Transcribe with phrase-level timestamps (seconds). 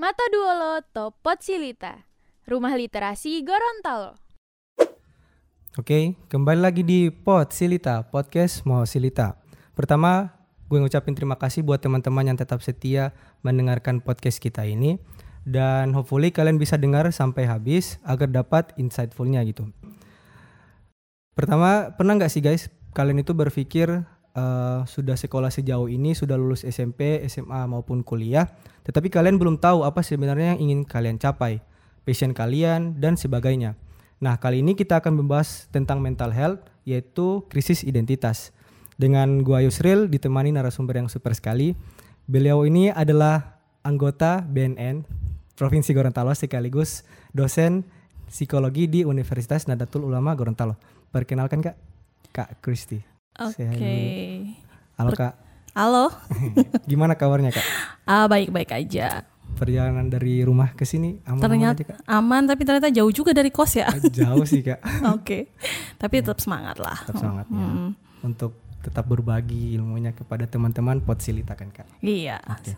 [0.00, 2.08] Mata Duolo Topot Silita,
[2.48, 4.16] Rumah Literasi Gorontalo.
[5.76, 9.36] Oke, kembali lagi di Pot Silita, podcast mau Silita.
[9.76, 10.32] Pertama,
[10.72, 13.12] gue ngucapin terima kasih buat teman-teman yang tetap setia
[13.44, 14.96] mendengarkan podcast kita ini.
[15.44, 19.68] Dan hopefully kalian bisa dengar sampai habis agar dapat insightfulnya gitu.
[21.36, 26.62] Pertama, pernah nggak sih guys, kalian itu berpikir uh, sudah sekolah sejauh ini, sudah lulus
[26.66, 28.50] SMP, SMA maupun kuliah,
[28.86, 31.62] tetapi kalian belum tahu apa sebenarnya yang ingin kalian capai,
[32.02, 33.78] passion kalian dan sebagainya.
[34.20, 38.52] Nah, kali ini kita akan membahas tentang mental health yaitu krisis identitas.
[39.00, 41.72] Dengan gua Yusril ditemani narasumber yang super sekali.
[42.28, 45.08] Beliau ini adalah anggota BNN
[45.56, 47.88] Provinsi Gorontalo sekaligus dosen
[48.28, 50.76] psikologi di Universitas Nadatul Ulama Gorontalo.
[51.12, 51.76] Perkenalkan Kak,
[52.32, 53.19] Kak Kristi.
[53.40, 53.64] Oke.
[53.72, 54.52] Okay.
[55.00, 55.32] Halo Kak.
[55.72, 56.12] Halo.
[56.90, 57.64] Gimana kabarnya Kak?
[58.04, 59.24] Ah baik-baik aja.
[59.56, 61.98] Perjalanan dari rumah ke sini aman ternyata aja, Kak?
[62.04, 63.88] aman tapi ternyata jauh juga dari kos ya.
[63.88, 64.84] Ah, jauh sih Kak.
[65.16, 65.24] Oke.
[65.24, 65.42] okay.
[65.96, 67.00] Tapi tetap semangat lah.
[67.00, 67.56] Tetap semangat ya.
[67.56, 67.64] hmm.
[67.64, 68.28] ya.
[68.28, 68.52] Untuk
[68.84, 71.88] tetap berbagi ilmunya kepada teman-teman Potsilita kan Kak.
[72.04, 72.44] Iya.
[72.44, 72.76] Okay.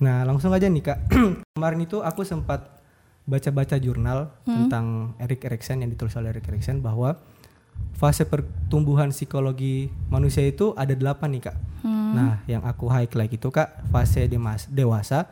[0.00, 0.98] Nah, langsung aja nih Kak.
[1.52, 2.80] Kemarin itu aku sempat
[3.28, 4.56] baca-baca jurnal hmm.
[4.56, 7.20] tentang Erik Erikson yang ditulis oleh Erik Erikson bahwa
[7.98, 11.56] fase pertumbuhan psikologi manusia itu ada delapan nih kak.
[11.82, 12.14] Hmm.
[12.14, 15.26] Nah yang aku highlight itu kak fase demas, dewasa,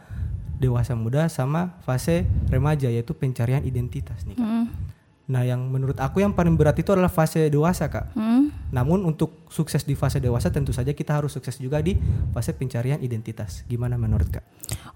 [0.58, 4.46] dewasa muda sama fase remaja yaitu pencarian identitas nih kak.
[4.46, 4.66] Hmm.
[5.26, 8.14] Nah yang menurut aku yang paling berat itu adalah fase dewasa kak.
[8.14, 8.54] Hmm.
[8.70, 11.98] Namun untuk sukses di fase dewasa tentu saja kita harus sukses juga di
[12.30, 13.66] fase pencarian identitas.
[13.66, 14.46] Gimana menurut kak?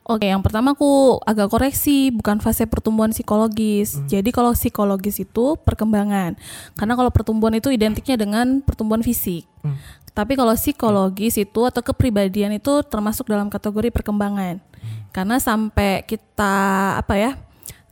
[0.06, 3.98] Oke yang pertama aku agak koreksi bukan fase pertumbuhan psikologis.
[3.98, 4.06] Hmm.
[4.06, 6.39] Jadi kalau psikologis itu perkembangan.
[6.78, 9.50] Karena kalau pertumbuhan itu identiknya dengan pertumbuhan fisik.
[9.67, 9.75] Hmm.
[10.15, 14.62] Tapi kalau psikologis itu atau kepribadian itu termasuk dalam kategori perkembangan.
[14.62, 15.11] Hmm.
[15.11, 16.55] Karena sampai kita
[17.03, 17.50] apa ya?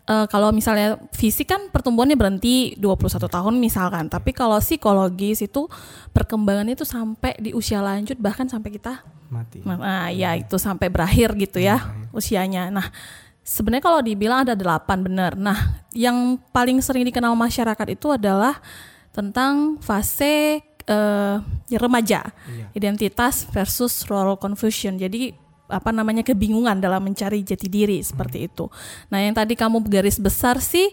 [0.09, 5.69] Uh, kalau misalnya fisik kan pertumbuhannya berhenti 21 tahun misalkan, tapi kalau psikologis itu
[6.17, 9.61] perkembangan itu sampai di usia lanjut bahkan sampai kita mati.
[9.63, 12.17] Nah, ya itu sampai berakhir gitu ya berakhir.
[12.17, 12.63] usianya.
[12.73, 12.89] Nah,
[13.45, 15.33] sebenarnya kalau dibilang ada delapan benar.
[15.37, 18.57] Nah, yang paling sering dikenal masyarakat itu adalah
[19.13, 22.67] tentang fase uh, remaja, iya.
[22.73, 24.97] identitas versus role confusion.
[24.97, 28.67] Jadi apa namanya kebingungan dalam mencari jati diri seperti itu.
[29.13, 30.91] Nah, yang tadi kamu garis besar sih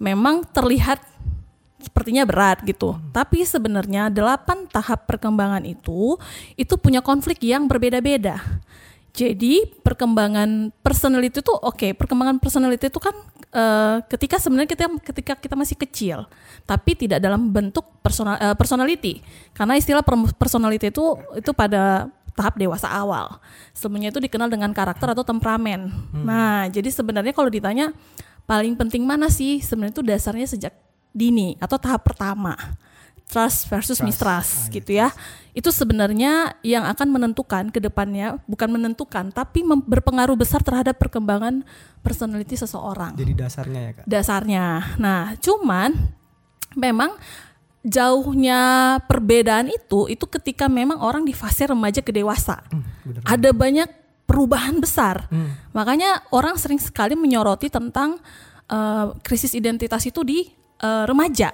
[0.00, 0.98] memang terlihat
[1.84, 2.96] sepertinya berat gitu.
[3.12, 6.16] Tapi sebenarnya delapan tahap perkembangan itu
[6.56, 8.40] itu punya konflik yang berbeda-beda.
[9.14, 13.14] Jadi perkembangan personality itu oke, okay, perkembangan personality itu kan
[13.54, 16.18] uh, ketika sebenarnya kita ketika kita masih kecil,
[16.66, 19.22] tapi tidak dalam bentuk personal uh, personality.
[19.54, 20.02] Karena istilah
[20.34, 23.38] personality itu itu pada tahap dewasa awal.
[23.72, 25.90] Sebelumnya itu dikenal dengan karakter atau temperamen.
[25.90, 26.24] Hmm.
[26.26, 27.94] Nah, jadi sebenarnya kalau ditanya
[28.44, 29.62] paling penting mana sih?
[29.62, 30.74] Sebenarnya itu dasarnya sejak
[31.14, 32.58] dini atau tahap pertama.
[33.24, 34.04] Trust versus trust.
[34.04, 35.08] mistrust ah, gitu ya.
[35.56, 41.64] Itu sebenarnya yang akan menentukan ke depannya, bukan menentukan tapi berpengaruh besar terhadap perkembangan
[42.04, 43.16] personality seseorang.
[43.16, 44.04] Jadi dasarnya ya, Kak.
[44.04, 44.64] Dasarnya.
[45.00, 45.96] Nah, cuman
[46.76, 47.16] memang
[47.84, 52.64] jauhnya perbedaan itu itu ketika memang orang di fase remaja ke dewasa.
[52.72, 53.88] Hmm, Ada banyak
[54.24, 55.28] perubahan besar.
[55.28, 55.52] Hmm.
[55.76, 58.16] Makanya orang sering sekali menyoroti tentang
[58.72, 60.48] uh, krisis identitas itu di
[60.80, 61.52] uh, remaja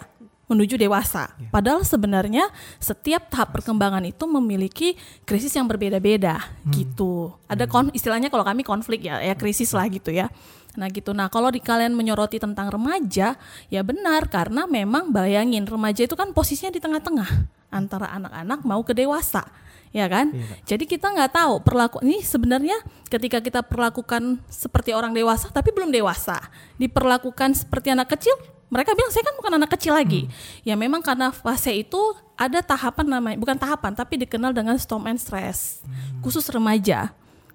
[0.50, 1.30] menuju dewasa.
[1.38, 1.54] Yeah.
[1.54, 2.50] Padahal sebenarnya
[2.82, 6.74] setiap tahap perkembangan itu memiliki krisis yang berbeda-beda hmm.
[6.74, 7.30] gitu.
[7.46, 7.72] Ada hmm.
[7.72, 10.26] kon istilahnya kalau kami konflik ya, ya krisis lah gitu ya.
[10.74, 11.14] Nah gitu.
[11.14, 13.38] Nah kalau di kalian menyoroti tentang remaja,
[13.70, 17.30] ya benar karena memang bayangin remaja itu kan posisinya di tengah-tengah
[17.70, 19.46] antara anak-anak mau ke dewasa,
[19.94, 20.34] ya kan?
[20.34, 20.74] Iya.
[20.74, 25.94] Jadi kita nggak tahu perlaku ini sebenarnya ketika kita perlakukan seperti orang dewasa tapi belum
[25.94, 26.38] dewasa,
[26.78, 28.34] diperlakukan seperti anak kecil,
[28.70, 30.24] mereka bilang saya kan bukan anak kecil lagi.
[30.24, 30.32] Hmm.
[30.62, 31.98] Ya memang karena fase itu
[32.38, 36.22] ada tahapan namanya, bukan tahapan tapi dikenal dengan storm and stress, hmm.
[36.22, 37.10] khusus remaja.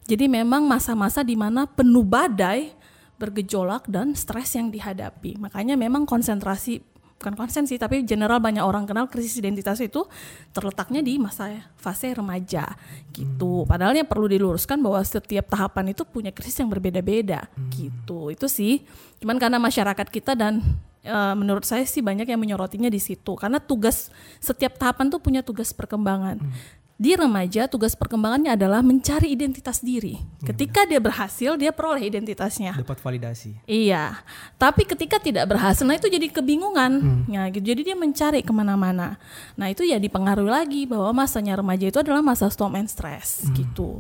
[0.05, 2.75] Jadi memang masa-masa di mana penuh badai
[3.15, 5.39] bergejolak dan stres yang dihadapi.
[5.39, 6.83] Makanya memang konsentrasi
[7.15, 10.03] bukan konsen sih tapi general banyak orang kenal krisis identitas itu
[10.51, 11.47] terletaknya di masa
[11.79, 12.75] fase remaja
[13.15, 13.63] gitu.
[13.63, 13.67] Hmm.
[13.71, 17.71] Padahal yang perlu diluruskan bahwa setiap tahapan itu punya krisis yang berbeda-beda hmm.
[17.71, 18.29] gitu.
[18.29, 18.83] Itu sih.
[19.23, 20.59] Cuman karena masyarakat kita dan
[21.05, 24.09] e, menurut saya sih banyak yang menyorotinya di situ karena tugas
[24.41, 26.41] setiap tahapan tuh punya tugas perkembangan.
[26.41, 30.15] Hmm di remaja tugas perkembangannya adalah mencari identitas diri.
[30.15, 30.47] Hmm.
[30.47, 32.71] Ketika dia berhasil, dia peroleh identitasnya.
[32.79, 33.51] Dapat validasi.
[33.67, 34.23] Iya.
[34.55, 36.91] Tapi ketika tidak berhasil, nah itu jadi kebingungan.
[37.03, 37.21] Hmm.
[37.27, 37.75] Ya, gitu.
[37.75, 39.19] Jadi dia mencari ke mana-mana.
[39.59, 43.59] Nah itu ya dipengaruhi lagi bahwa masanya remaja itu adalah masa storm and stress hmm.
[43.59, 43.99] gitu.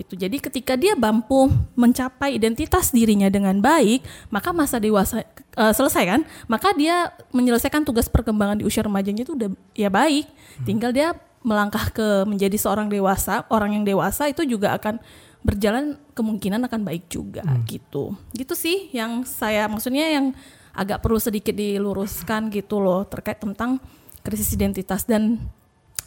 [0.00, 0.16] Gitu.
[0.16, 4.00] Jadi ketika dia mampu mencapai identitas dirinya dengan baik,
[4.32, 5.22] maka masa dewasa
[5.60, 6.20] uh, selesai kan?
[6.48, 10.24] Maka dia menyelesaikan tugas perkembangan di usia remajanya itu udah ya baik.
[10.64, 11.08] Tinggal dia
[11.44, 15.00] melangkah ke menjadi seorang dewasa, orang yang dewasa itu juga akan
[15.40, 17.64] berjalan kemungkinan akan baik juga hmm.
[17.68, 18.12] gitu.
[18.32, 20.36] Gitu sih yang saya maksudnya yang
[20.76, 23.80] agak perlu sedikit diluruskan gitu loh terkait tentang
[24.20, 25.40] krisis identitas dan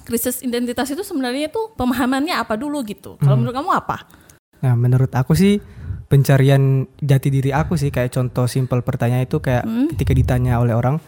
[0.04, 3.16] krisis identitas itu sebenarnya itu pemahamannya apa dulu gitu.
[3.20, 3.40] Kalau hmm.
[3.44, 3.98] menurut kamu apa?
[4.64, 5.60] Nah, menurut aku sih
[6.08, 9.98] pencarian jati diri aku sih kayak contoh simpel pertanyaan itu kayak hmm.
[9.98, 11.02] ketika ditanya oleh orang,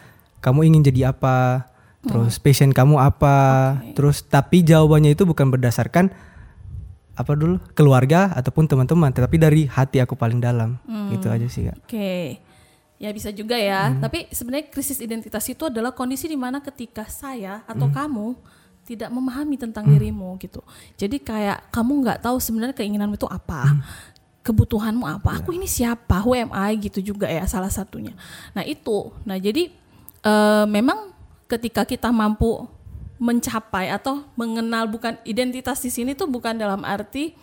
[0.44, 1.70] kamu ingin jadi apa?
[2.06, 2.44] Terus hmm.
[2.44, 3.38] passion kamu apa?
[3.80, 3.94] Okay.
[3.98, 6.10] Terus tapi jawabannya itu bukan berdasarkan
[7.16, 10.76] apa dulu keluarga ataupun teman-teman, tetapi dari hati aku paling dalam.
[10.84, 11.16] Hmm.
[11.16, 11.78] Gitu aja sih, Kak.
[11.86, 11.96] Oke.
[11.96, 12.26] Okay.
[12.96, 13.92] Ya bisa juga ya.
[13.92, 14.04] Hmm.
[14.04, 17.96] Tapi sebenarnya krisis identitas itu adalah kondisi di mana ketika saya atau hmm.
[17.96, 18.28] kamu
[18.86, 19.94] tidak memahami tentang hmm.
[19.98, 20.62] dirimu gitu.
[20.96, 23.74] Jadi kayak kamu nggak tahu sebenarnya keinginanmu itu apa.
[23.74, 23.82] Hmm.
[24.46, 25.42] Kebutuhanmu apa?
[25.42, 26.22] Aku ini siapa?
[26.22, 28.14] Who am I gitu juga ya salah satunya.
[28.54, 29.10] Nah, itu.
[29.26, 29.74] Nah, jadi
[30.22, 31.10] uh, memang
[31.50, 32.70] ketika kita mampu
[33.18, 37.34] mencapai atau mengenal bukan identitas di sini tuh bukan dalam arti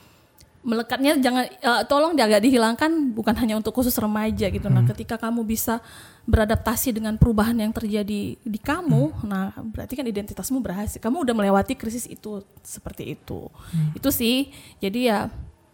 [0.62, 4.70] melekatnya jangan uh, tolong agak dihilangkan bukan hanya untuk khusus remaja gitu.
[4.70, 4.86] Nah, hmm.
[4.86, 5.82] Nah, ketika kamu bisa
[6.22, 9.26] beradaptasi dengan perubahan yang terjadi di kamu, hmm.
[9.26, 11.02] nah berarti kan identitasmu berhasil.
[11.02, 13.50] Kamu udah melewati krisis itu seperti itu.
[13.50, 13.90] Hmm.
[13.98, 14.54] Itu sih.
[14.78, 15.26] Jadi ya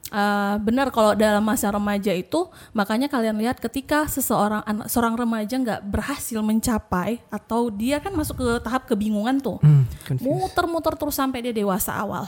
[0.09, 5.53] uh, benar kalau dalam masa remaja itu makanya kalian lihat ketika seseorang anak seorang remaja
[5.53, 9.61] nggak berhasil mencapai atau dia kan masuk ke tahap kebingungan tuh.
[9.61, 9.85] Hmm,
[10.17, 12.25] muter-muter terus sampai dia dewasa awal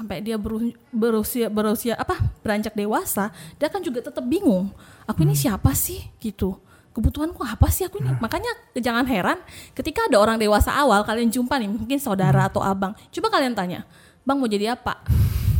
[0.00, 0.40] sampai dia
[0.88, 3.28] berusia berusia apa beranjak dewasa
[3.60, 4.72] dia kan juga tetap bingung
[5.04, 5.42] aku ini hmm.
[5.44, 6.56] siapa sih gitu
[6.96, 8.16] kebutuhanku apa sih aku ini nah.
[8.16, 8.48] makanya
[8.80, 9.36] jangan heran
[9.76, 12.48] ketika ada orang dewasa awal kalian jumpa nih mungkin saudara hmm.
[12.48, 13.84] atau abang coba kalian tanya
[14.24, 15.04] bang mau jadi apa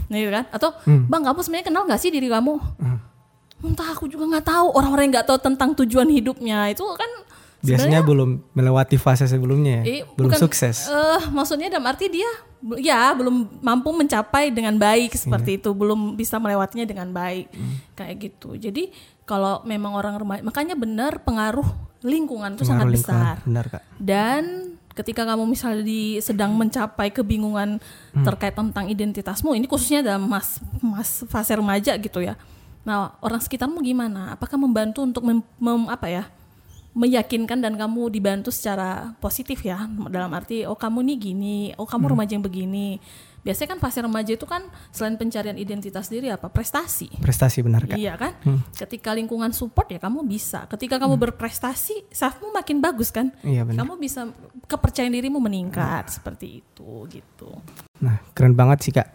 [0.08, 1.04] nih gitu kan atau hmm.
[1.12, 2.98] bang kamu sebenarnya kenal nggak sih diri kamu hmm.
[3.68, 7.12] entah aku juga nggak tahu orang-orang nggak tahu tentang tujuan hidupnya itu kan
[7.60, 10.88] biasanya belum melewati fase sebelumnya ya, eh, belum bukan, sukses.
[10.88, 12.30] Uh, maksudnya dalam arti dia
[12.80, 15.58] ya belum mampu mencapai dengan baik seperti hmm.
[15.60, 17.76] itu, belum bisa melewatinya dengan baik hmm.
[17.96, 18.56] kayak gitu.
[18.56, 18.92] Jadi
[19.28, 21.64] kalau memang orang remaja, makanya benar pengaruh
[22.00, 23.44] lingkungan itu sangat lingkungan, besar.
[23.44, 23.82] Benar kak.
[24.00, 27.80] Dan ketika kamu misalnya di sedang mencapai kebingungan
[28.16, 28.24] hmm.
[28.24, 32.36] terkait tentang identitasmu, ini khususnya dalam mas mas fase remaja gitu ya.
[32.84, 34.36] Nah orang sekitarmu gimana?
[34.36, 36.24] Apakah membantu untuk mem, mem apa ya?
[36.90, 42.10] Meyakinkan dan kamu dibantu secara positif ya dalam arti oh kamu nih gini oh kamu
[42.10, 42.12] hmm.
[42.18, 42.98] remaja yang begini
[43.40, 47.96] biasanya kan fase remaja itu kan selain pencarian identitas diri apa prestasi prestasi benar kan
[47.96, 48.74] iya kan hmm.
[48.74, 51.24] ketika lingkungan support ya kamu bisa ketika kamu hmm.
[51.30, 53.86] berprestasi selfmu makin bagus kan iya, benar.
[53.86, 54.28] kamu bisa
[54.66, 56.14] kepercayaan dirimu meningkat hmm.
[56.20, 57.48] seperti itu gitu
[58.02, 59.08] nah keren banget sih kak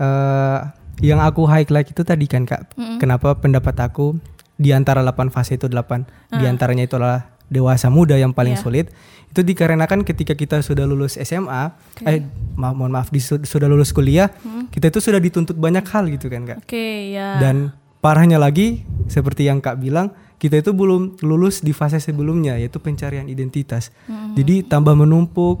[0.00, 0.74] uh,
[1.04, 2.98] yang aku highlight itu tadi kan kak -hmm.
[2.98, 4.18] kenapa pendapat aku
[4.56, 6.38] di antara 8 fase itu 8 hmm.
[6.38, 8.64] di antaranya itu adalah dewasa muda yang paling yeah.
[8.64, 8.86] sulit
[9.32, 12.04] itu dikarenakan ketika kita sudah lulus SMA okay.
[12.08, 12.18] eh
[12.56, 14.72] ma mohon maaf di, sudah lulus kuliah hmm.
[14.72, 17.36] kita itu sudah dituntut banyak hal gitu kan kak okay, yeah.
[17.40, 22.80] dan parahnya lagi seperti yang kak bilang kita itu belum lulus di fase sebelumnya yaitu
[22.80, 24.36] pencarian identitas hmm.
[24.36, 25.60] jadi tambah menumpuk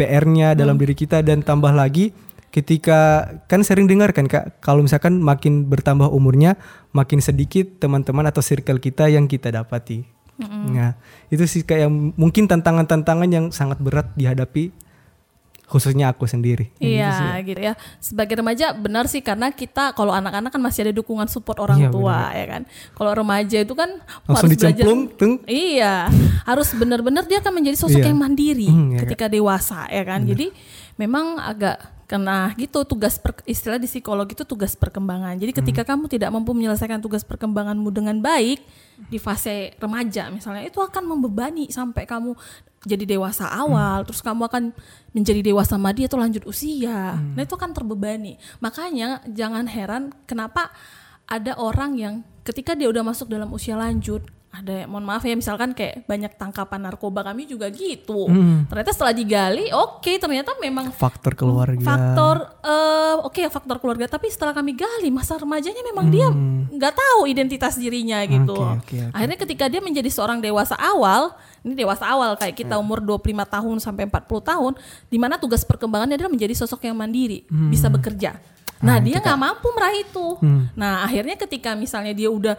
[0.00, 0.58] PR-nya hmm.
[0.58, 2.12] dalam diri kita dan tambah lagi
[2.48, 6.56] ketika kan sering dengar kan kak kalau misalkan makin bertambah umurnya
[6.94, 10.04] makin sedikit teman-teman atau circle kita yang kita dapati
[10.40, 10.64] mm-hmm.
[10.72, 10.96] nah
[11.28, 14.72] itu sih kayak mungkin tantangan-tantangan yang sangat berat dihadapi
[15.68, 16.72] khususnya aku sendiri.
[16.80, 17.72] Iya gitu, gitu ya.
[18.00, 21.92] Sebagai remaja benar sih karena kita kalau anak-anak kan masih ada dukungan support orang iya,
[21.92, 22.40] tua benar.
[22.40, 22.62] ya kan.
[22.96, 23.90] Kalau remaja itu kan
[24.24, 24.84] Langsung harus belajar.
[24.88, 25.32] Tung.
[25.44, 25.94] Iya,
[26.48, 28.08] harus benar-benar dia akan menjadi sosok iya.
[28.08, 30.24] yang mandiri iya, ketika dewasa ya kan.
[30.24, 30.30] Benar.
[30.32, 30.46] Jadi
[30.96, 35.36] memang agak karena gitu tugas per, istilah di psikologi itu tugas perkembangan.
[35.36, 35.90] Jadi ketika hmm.
[35.92, 38.64] kamu tidak mampu menyelesaikan tugas perkembanganmu dengan baik
[39.12, 42.32] di fase remaja misalnya itu akan membebani sampai kamu
[42.88, 44.06] jadi dewasa awal, hmm.
[44.08, 44.72] terus kamu akan
[45.12, 47.20] menjadi dewasa madi atau lanjut usia.
[47.20, 47.36] Hmm.
[47.36, 48.40] Nah itu akan terbebani.
[48.64, 50.72] Makanya jangan heran kenapa
[51.28, 55.76] ada orang yang ketika dia udah masuk dalam usia lanjut ada mohon maaf ya misalkan
[55.76, 58.72] kayak banyak tangkapan narkoba kami juga gitu hmm.
[58.72, 64.08] ternyata setelah digali oke okay, ternyata memang faktor keluarga faktor uh, oke okay, faktor keluarga
[64.08, 66.14] tapi setelah kami gali masa remajanya memang hmm.
[66.16, 66.28] dia
[66.80, 69.14] nggak tahu identitas dirinya gitu okay, okay, okay.
[69.14, 72.82] akhirnya ketika dia menjadi seorang dewasa awal ini dewasa awal kayak kita hmm.
[72.82, 74.72] umur 25 tahun sampai 40 tahun
[75.12, 77.68] di mana tugas perkembangannya adalah menjadi sosok yang mandiri hmm.
[77.68, 78.40] bisa bekerja
[78.80, 80.72] nah, nah dia nggak mampu meraih itu hmm.
[80.72, 82.56] nah akhirnya ketika misalnya dia udah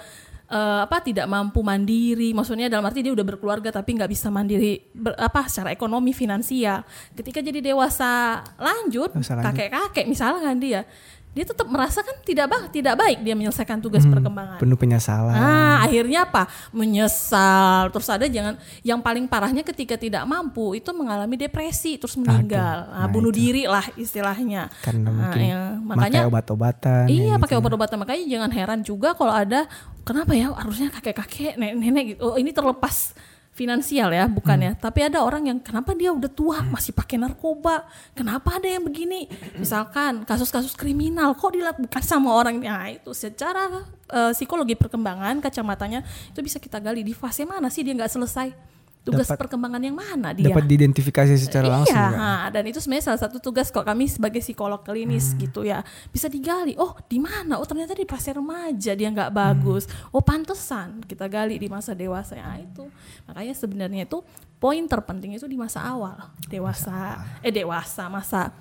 [0.49, 2.33] uh, apa tidak mampu mandiri.
[2.33, 6.83] Maksudnya dalam arti dia udah berkeluarga tapi nggak bisa mandiri ber, apa secara ekonomi finansial.
[7.13, 9.13] Ketika jadi dewasa lanjut.
[9.15, 10.81] kakek-kakek misalnya kan dia
[11.29, 14.57] dia tetap merasa kan tidak baik, tidak baik dia menyelesaikan tugas Hmm, perkembangan.
[14.57, 15.37] Penuh penyesalan.
[15.37, 16.49] Nah, akhirnya apa?
[16.73, 17.93] Menyesal.
[17.93, 22.89] Terus ada jangan yang paling parahnya ketika tidak mampu itu mengalami depresi terus meninggal.
[22.89, 24.73] Nah, nah bunuh diri lah istilahnya.
[24.81, 27.05] Karena Nah, mungkin ya, makanya obat-obatan.
[27.05, 29.69] ya Iya gitu pakai obat-obatan makanya jangan heran juga kalau ada
[30.03, 32.19] kenapa ya harusnya kakek-kakek nenek-nenek gitu.
[32.25, 33.13] Oh ini terlepas
[33.59, 34.71] finansial ya bukan ya.
[34.79, 37.83] Tapi ada orang yang kenapa dia udah tua masih pakai narkoba?
[38.15, 39.27] Kenapa ada yang begini?
[39.59, 42.63] Misalkan kasus-kasus kriminal kok dilakukan sama orang?
[42.63, 47.83] Nah itu secara eh, psikologi perkembangan kacamatanya itu bisa kita gali di fase mana sih
[47.83, 48.78] dia nggak selesai
[49.09, 53.09] tugas Dapat- perkembangan yang mana dia Dapat diidentifikasi secara langsung iya, ha, dan itu sebenarnya
[53.09, 55.41] salah satu tugas kok kami sebagai psikolog klinis Hmm.
[55.41, 55.81] gitu ya.
[56.07, 57.57] Bisa digali, oh di mana?
[57.57, 59.39] Oh ternyata di fase remaja dia nggak Hmm.
[59.39, 59.83] bagus.
[60.09, 62.85] Oh pantesan kita gali di masa dewasa ya itu.
[63.25, 64.21] Makanya sebenarnya itu
[64.55, 68.53] poin terpenting itu di masa awal dewasa, eh dewasa masa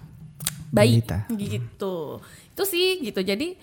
[0.69, 1.25] bayi Balita.
[1.31, 2.21] gitu.
[2.52, 3.21] Itu sih gitu.
[3.21, 3.57] Jadi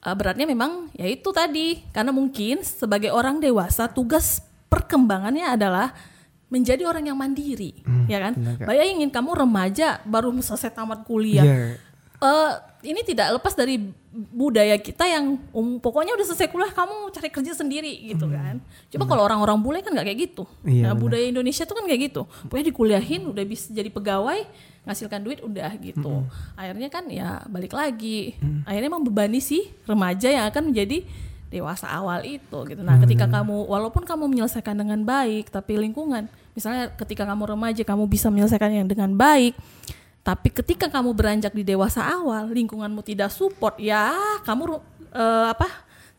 [0.00, 5.92] eh, beratnya memang ya itu tadi karena mungkin sebagai orang dewasa tugas perkembangannya adalah
[6.50, 7.78] menjadi orang yang mandiri,
[8.10, 8.34] ya kan?
[8.34, 8.66] benar.
[8.66, 11.46] Bayangin kamu remaja baru selesai tamat kuliah.
[11.46, 11.78] Iya.
[12.20, 12.52] Eh,
[12.92, 13.80] ini tidak lepas dari
[14.12, 18.60] budaya kita yang um, pokoknya udah selesai kuliah kamu cari kerja sendiri gitu kan.
[18.92, 20.44] Coba kalau orang-orang bule kan nggak kayak gitu.
[20.44, 20.68] Hmm.
[20.68, 21.00] Iya, nah, benar.
[21.00, 22.22] budaya Indonesia tuh kan kayak gitu.
[22.44, 24.44] Pokoknya dikuliahin udah bisa jadi pegawai,
[24.84, 26.12] ngasilkan duit udah gitu.
[26.28, 26.60] Hmm.
[26.60, 28.36] Akhirnya kan ya balik lagi.
[28.68, 31.06] Akhirnya membebani si remaja yang akan menjadi
[31.48, 32.80] dewasa awal itu gitu.
[32.84, 33.42] Nah, ketika Hmm.
[33.42, 38.70] kamu walaupun kamu menyelesaikan dengan baik tapi lingkungan misalnya ketika kamu remaja kamu bisa menyelesaikan
[38.72, 39.54] yang dengan baik
[40.20, 44.12] tapi ketika kamu beranjak di dewasa awal lingkunganmu tidak support ya
[44.44, 44.78] kamu
[45.10, 45.68] eh, apa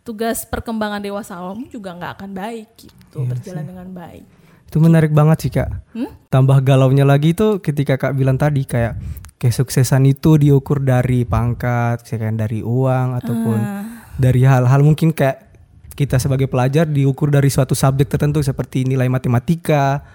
[0.02, 4.26] tugas perkembangan dewasa awalmu juga nggak akan baik gitu berjalan dengan baik
[4.72, 5.68] Itu menarik banget sih kak.
[5.92, 6.08] Hmm?
[6.32, 8.96] Tambah galaunya lagi tuh ketika kak bilang tadi kayak
[9.36, 14.08] kesuksesan itu diukur dari pangkat, misalkan dari uang ataupun Ah.
[14.16, 15.52] dari hal-hal mungkin kayak
[15.92, 20.08] kita sebagai pelajar diukur dari suatu subjek tertentu seperti nilai matematika.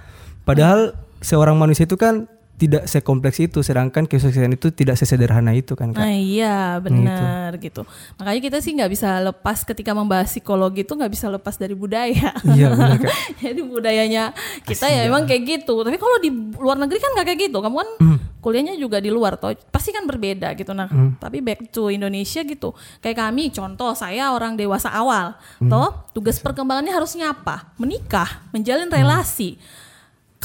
[0.46, 5.92] Padahal seorang manusia itu kan tidak sekompleks itu, sedangkan kesuksesan itu tidak sesederhana itu kan
[5.92, 6.00] kak.
[6.00, 7.84] Nah iya benar gitu.
[8.16, 12.32] Makanya kita sih nggak bisa lepas ketika membahas psikologi itu nggak bisa lepas dari budaya.
[12.48, 13.12] Iya benar kak.
[13.44, 14.32] Jadi budayanya
[14.64, 15.84] kita ya memang kayak gitu.
[15.84, 17.58] Tapi kalau di luar negeri kan nggak kayak gitu.
[17.60, 18.18] Kamu kan Hmm.
[18.40, 19.52] kuliahnya juga di luar toh.
[19.68, 20.72] Pasti kan berbeda gitu.
[20.72, 20.88] Nah,
[21.20, 22.72] tapi back to Indonesia gitu.
[23.02, 25.36] Kayak kami contoh saya orang dewasa awal.
[25.60, 25.68] Hmm.
[25.68, 27.68] Toh tugas perkembangannya harusnya apa?
[27.76, 28.96] Menikah, menjalin Hmm.
[28.96, 29.60] relasi.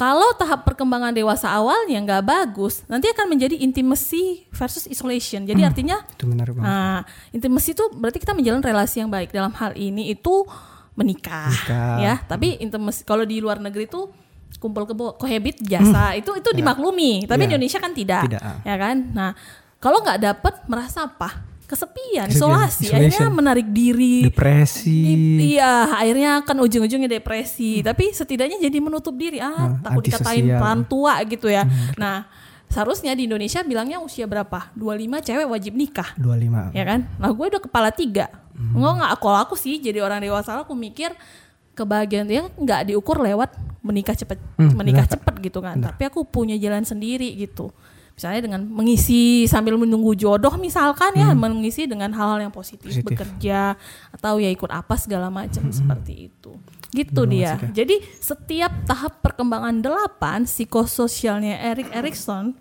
[0.01, 5.45] Kalau tahap perkembangan dewasa awalnya nggak bagus, nanti akan menjadi intimacy versus isolation.
[5.45, 6.65] Jadi artinya Itu menarik banget.
[6.65, 9.29] Nah, intimacy itu berarti kita menjalin relasi yang baik.
[9.29, 10.41] Dalam hal ini itu
[10.97, 11.97] menikah, Nikah.
[12.01, 12.13] ya.
[12.25, 14.09] Tapi intimacy kalau di luar negeri itu
[14.57, 17.29] kumpul kebo cohabit biasa itu itu dimaklumi.
[17.29, 17.47] Tapi Ya.
[17.53, 18.57] Indonesia kan tidak, Tidak, ah.
[18.65, 18.97] ya kan?
[19.13, 19.31] Nah,
[19.77, 21.50] kalau nggak dapat merasa apa?
[21.71, 24.27] Kesepian, isolasi, akhirnya menarik diri.
[24.27, 24.91] Depresi.
[25.01, 27.79] Di- Iya, akhirnya akan ujung-ujungnya depresi.
[27.79, 29.39] Tapi setidaknya jadi menutup diri.
[29.39, 30.19] Ah, Nah, takut dikatain
[30.57, 31.63] peran tua gitu ya.
[31.95, 32.27] Nah,
[32.67, 34.67] seharusnya di Indonesia bilangnya usia berapa?
[34.73, 36.71] 25 cewek wajib nikah 25.
[36.71, 36.99] ya kan?
[37.15, 38.27] Nah gue udah kepala tiga.
[38.53, 41.15] Nggak nggak kalau aku sih jadi orang dewasa aku mikir
[41.73, 45.79] kebahagiaan dia nggak diukur lewat menikah cepet, Hmm, menikah cepet gitu kan.
[45.81, 47.71] Tapi aku punya jalan sendiri gitu.
[48.21, 53.01] Misalnya dengan mengisi sambil menunggu jodoh misalkan ya, mengisi dengan hal-hal yang positif, Hmm.
[53.01, 53.17] Positif.
[53.17, 53.73] bekerja
[54.13, 56.53] atau ya ikut apa segala macam seperti itu.
[56.93, 57.51] Gitu Benar dia.
[57.73, 62.53] Jadi setiap tahap perkembangan delapan psikososialnya Erik Erikson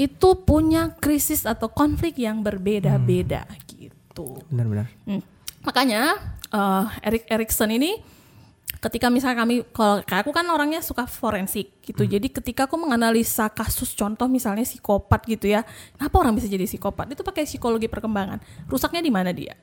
[0.00, 4.40] itu punya krisis atau konflik yang berbeda-beda gitu.
[4.48, 4.88] Benar-benar.
[5.04, 5.20] Hmm.
[5.68, 6.16] Makanya
[6.48, 8.00] eh, Erik Erikson ini
[8.84, 12.04] ketika misalnya kami kalau kayak aku kan orangnya suka forensik gitu.
[12.04, 15.64] Jadi ketika aku menganalisa kasus contoh misalnya psikopat gitu ya.
[15.96, 17.16] Kenapa orang bisa jadi psikopat?
[17.16, 18.68] Itu pakai psikologi perkembangan.
[18.68, 19.56] Rusaknya di mana dia?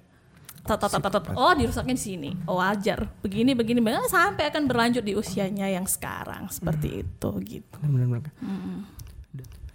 [1.37, 2.29] Oh dirusaknya di sini.
[2.49, 3.05] Oh wajar.
[3.21, 7.77] Begini begini begini sampai akan berlanjut di usianya yang sekarang seperti itu gitu.
[7.77, 8.25] Benar-benar.
[8.25, 8.33] Kak.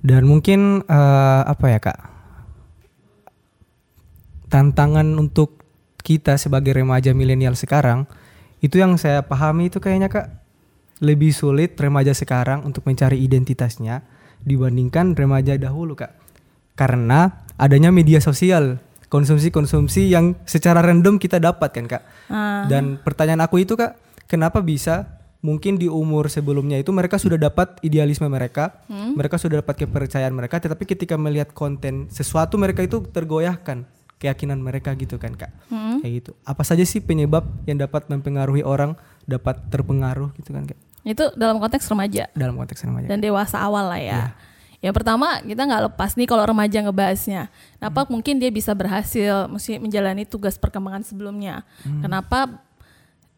[0.03, 2.01] Dan mungkin eh, apa ya kak?
[4.47, 5.63] Tantangan untuk
[6.07, 8.07] kita sebagai remaja milenial sekarang
[8.67, 10.27] itu yang saya pahami itu kayaknya kak
[10.99, 14.03] lebih sulit remaja sekarang untuk mencari identitasnya
[14.43, 16.11] dibandingkan remaja dahulu kak.
[16.75, 22.03] Karena adanya media sosial, konsumsi-konsumsi yang secara random kita dapat kan kak.
[22.27, 22.67] Ah.
[22.67, 23.95] Dan pertanyaan aku itu kak,
[24.27, 29.87] kenapa bisa mungkin di umur sebelumnya itu mereka sudah dapat idealisme mereka, mereka sudah dapat
[29.87, 35.53] kepercayaan mereka, tetapi ketika melihat konten sesuatu mereka itu tergoyahkan keyakinan mereka gitu kan kak,
[36.01, 36.33] kayak gitu.
[36.43, 40.79] Apa saja sih penyebab yang dapat mempengaruhi orang dapat terpengaruh gitu kan kak?
[41.05, 42.27] Itu dalam konteks remaja.
[42.33, 43.07] Dalam konteks remaja.
[43.07, 44.23] dan dewasa awal lah ya.
[44.81, 47.49] Yang pertama kita nggak lepas nih kalau remaja ngebahasnya.
[47.81, 51.65] Kenapa mungkin dia bisa berhasil mesti menjalani tugas perkembangan sebelumnya?
[51.83, 52.61] Kenapa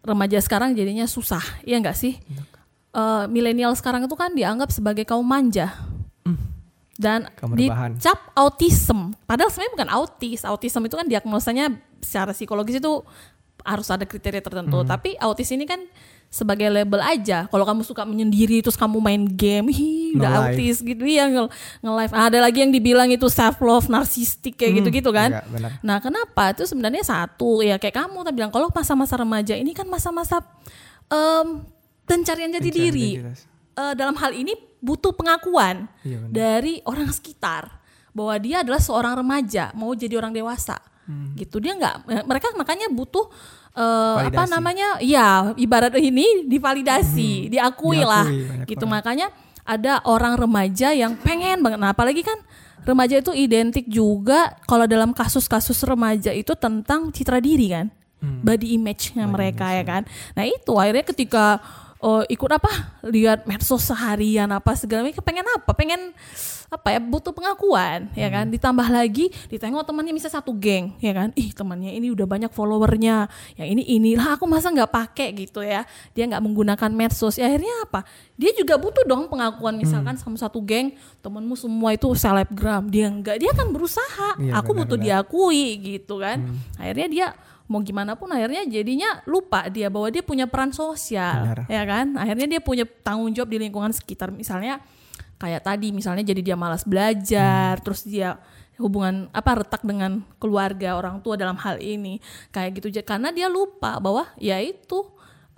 [0.02, 1.42] remaja sekarang jadinya susah?
[1.66, 2.18] Iya nggak sih?
[2.88, 5.70] Eh, milenial sekarang itu kan dianggap sebagai kaum manja
[6.98, 7.94] dan Kaum rebahan.
[7.94, 9.14] dicap autism.
[9.22, 10.42] Padahal sebenarnya bukan autis.
[10.42, 11.70] Autism itu kan diagnosanya
[12.02, 12.92] secara psikologis itu
[13.62, 14.82] harus ada kriteria tertentu.
[14.82, 14.88] Hmm.
[14.88, 15.78] Tapi autis ini kan
[16.26, 17.46] sebagai label aja.
[17.46, 20.58] Kalau kamu suka menyendiri terus kamu main game, hi, udah No life.
[20.58, 21.44] autis gitu ya nge,
[21.80, 25.38] live Ada lagi yang dibilang itu self love, narsistik kayak gitu-gitu kan.
[25.38, 25.70] Enggak, benar.
[25.80, 26.42] Nah, kenapa?
[26.52, 30.42] Itu sebenarnya satu ya kayak kamu tadi bilang kalau masa-masa remaja ini kan masa-masa
[31.08, 31.62] em,
[32.04, 33.10] pencarian jati Pencarian diri.
[33.78, 37.78] Eh, dalam hal ini butuh pengakuan Iya, dari orang sekitar
[38.10, 40.78] bahwa dia adalah seorang remaja mau jadi orang dewasa.
[41.34, 43.32] Gitu dia nggak eh, mereka makanya butuh
[43.72, 45.00] eh, apa namanya?
[45.00, 48.26] Ya, ibarat ini divalidasi, diakui, Diakui lah.
[48.68, 48.92] Gitu orang.
[49.00, 49.26] makanya
[49.64, 51.78] ada orang remaja yang pengen banget.
[51.80, 52.36] Nah, apalagi kan
[52.84, 57.88] remaja itu identik juga kalau dalam kasus-kasus remaja itu tentang citra diri kan.
[58.18, 60.02] Body image-nya mereka ya kan.
[60.34, 61.62] Nah, itu akhirnya ketika
[62.02, 62.98] oh, ikut apa?
[63.06, 65.22] Lihat medsos seharian apa segala macam.
[65.22, 65.70] Pengen apa?
[65.74, 66.00] Pengen
[66.68, 67.00] apa ya?
[67.00, 68.46] Butuh pengakuan ya kan?
[68.48, 71.34] Ditambah lagi ditengok temannya bisa satu geng ya kan?
[71.34, 73.26] Ih temannya ini udah banyak followernya.
[73.58, 75.82] Yang ini inilah aku masa nggak pakai gitu ya.
[76.14, 77.40] Dia nggak menggunakan medsos.
[77.40, 78.06] Ya akhirnya apa?
[78.38, 79.74] Dia juga butuh dong pengakuan.
[79.80, 82.86] Misalkan sama satu geng temenmu semua itu selebgram.
[82.88, 84.38] Dia enggak dia kan berusaha.
[84.38, 85.24] Iya, aku butuh benar-benar.
[85.26, 86.38] diakui gitu kan.
[86.78, 87.26] Akhirnya dia
[87.68, 91.60] mau gimana pun akhirnya jadinya lupa dia bahwa dia punya peran sosial Benar.
[91.68, 92.16] ya kan?
[92.16, 94.32] Akhirnya dia punya tanggung jawab di lingkungan sekitar.
[94.32, 94.80] Misalnya
[95.36, 98.40] kayak tadi misalnya jadi dia malas belajar terus dia
[98.80, 102.24] hubungan apa retak dengan keluarga orang tua dalam hal ini.
[102.48, 102.88] Kayak gitu.
[103.04, 105.04] Karena dia lupa bahwa ya itu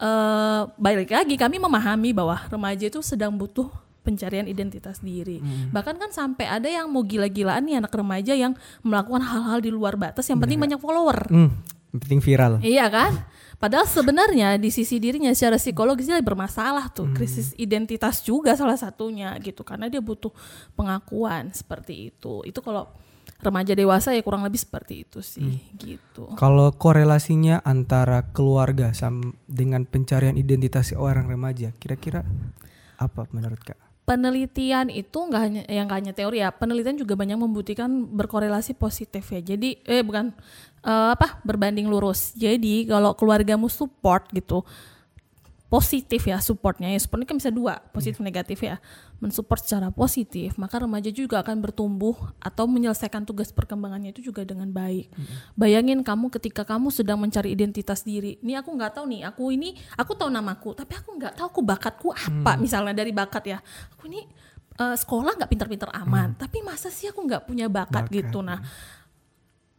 [0.01, 3.71] eh balik lagi kami memahami bahwa remaja itu sedang butuh
[4.03, 5.39] pencarian identitas diri.
[5.71, 9.95] Bahkan kan sampai ada yang mau gila-gilaan nih anak remaja yang melakukan hal-hal di luar
[9.95, 11.29] batas yang penting banyak follower.
[11.29, 11.53] Hmm,
[11.91, 12.63] yang penting viral.
[12.63, 13.13] Iya kan?
[13.61, 19.37] Padahal sebenarnya di sisi dirinya secara psikologis dia bermasalah tuh, krisis identitas juga salah satunya
[19.45, 20.33] gitu karena dia butuh
[20.73, 22.41] pengakuan seperti itu.
[22.49, 22.89] Itu kalau
[23.41, 26.29] remaja dewasa ya kurang lebih seperti itu sih gitu.
[26.37, 32.25] Kalau korelasinya antara keluarga sam dengan pencarian identitas orang remaja, kira-kira
[33.01, 33.77] apa menurut kak?
[34.05, 39.23] Penelitian itu nggak hanya yang nggak hanya teori ya, penelitian juga banyak membuktikan berkorelasi positif
[39.31, 39.41] ya.
[39.41, 40.35] Jadi eh bukan
[40.85, 42.33] eh, apa berbanding lurus.
[42.37, 44.65] Jadi kalau keluargamu support gitu,
[45.71, 46.91] positif ya supportnya.
[46.91, 48.83] Ya supportnya kan bisa dua positif negatif ya.
[49.23, 54.67] Mensupport secara positif maka remaja juga akan bertumbuh atau menyelesaikan tugas perkembangannya itu juga dengan
[54.67, 55.15] baik.
[55.55, 58.43] Bayangin kamu ketika kamu sedang mencari identitas diri.
[58.43, 61.61] Ini aku nggak tahu nih aku ini aku tahu namaku tapi aku nggak tahu aku
[61.63, 63.59] bakatku apa misalnya dari bakat ya.
[63.95, 64.27] Aku ini
[64.75, 68.43] eh, sekolah nggak pintar-pintar aman tapi masa sih aku nggak punya bakat, Bakat, gitu?
[68.43, 68.59] Nah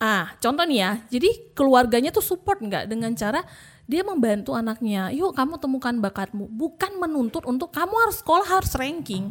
[0.02, 0.92] Ah, contoh nih ya.
[1.14, 3.46] Jadi keluarganya tuh support nggak dengan cara
[3.86, 5.14] dia membantu anaknya.
[5.14, 6.50] Yuk kamu temukan bakatmu.
[6.50, 9.30] Bukan menuntut untuk kamu harus sekolah harus ranking.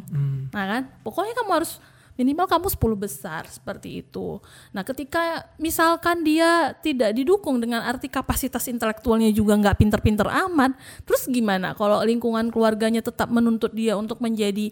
[0.54, 1.82] Nah kan, pokoknya kamu harus
[2.20, 4.38] minimal kamu 10 besar seperti itu.
[4.76, 10.76] Nah ketika misalkan dia tidak didukung dengan arti kapasitas intelektualnya juga nggak pinter-pinter amat,
[11.08, 14.68] terus gimana kalau lingkungan keluarganya tetap menuntut dia untuk menjadi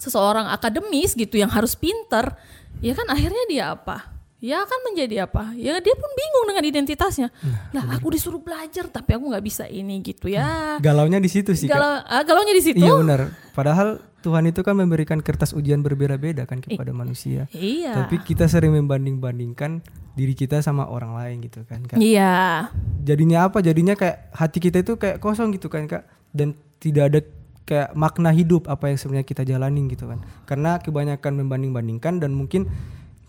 [0.00, 2.32] seseorang akademis gitu yang harus pinter,
[2.80, 4.13] ya kan akhirnya dia apa?
[4.44, 5.56] Ya kan menjadi apa?
[5.56, 7.32] Ya dia pun bingung dengan identitasnya.
[7.72, 10.76] Lah aku disuruh belajar tapi aku nggak bisa ini gitu ya.
[10.84, 11.72] Galaunya di situ sih kak.
[11.72, 12.84] Galau, ah, galaunya di situ.
[12.84, 13.32] Iya benar.
[13.56, 17.48] Padahal Tuhan itu kan memberikan kertas ujian berbeda-beda kan kepada manusia.
[17.56, 18.04] Iya.
[18.04, 19.80] Tapi kita sering membanding-bandingkan
[20.12, 21.96] diri kita sama orang lain gitu kan kak.
[21.96, 22.68] Iya.
[23.00, 23.64] Jadinya apa?
[23.64, 26.04] Jadinya kayak hati kita itu kayak kosong gitu kan kak.
[26.36, 26.52] Dan
[26.84, 27.20] tidak ada
[27.64, 30.20] kayak makna hidup apa yang sebenarnya kita jalanin gitu kan.
[30.44, 32.68] Karena kebanyakan membanding-bandingkan dan mungkin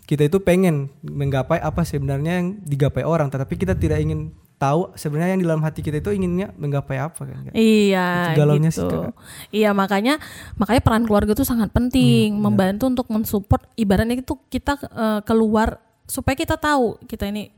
[0.06, 5.36] kita itu pengen menggapai apa sebenarnya yang digapai orang, tetapi kita tidak ingin tahu sebenarnya
[5.36, 7.52] yang di dalam hati kita itu inginnya menggapai apa kan.
[7.52, 9.12] Iya, Itu galaunya sih, gitu.
[9.12, 9.12] Kak.
[9.52, 10.16] Iya makanya
[10.56, 13.60] makanya peran keluarga itu sangat penting, membantu untuk mensupport.
[13.76, 17.50] Ibaratnya itu kita eh, keluar supaya kita tahu kita ini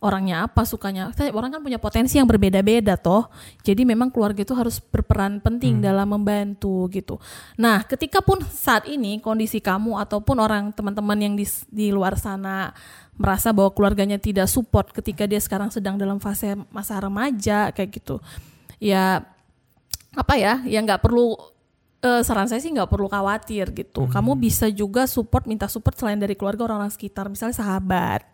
[0.00, 1.12] orangnya apa sukanya.
[1.36, 3.28] Orang kan punya potensi yang berbeda-beda toh.
[3.60, 7.20] Jadi memang keluarga itu harus berperan penting dalam membantu gitu.
[7.60, 12.72] Nah, ketika pun saat ini kondisi kamu ataupun orang teman-teman yang di, di luar sana
[13.20, 18.16] merasa bahwa keluarganya tidak support ketika dia sekarang sedang dalam fase masa remaja kayak gitu.
[18.80, 19.28] Ya
[20.16, 21.38] apa ya yang nggak perlu
[22.02, 26.18] eh, saran saya sih nggak perlu khawatir gitu kamu bisa juga support minta support selain
[26.18, 28.26] dari keluarga orang-orang sekitar misalnya sahabat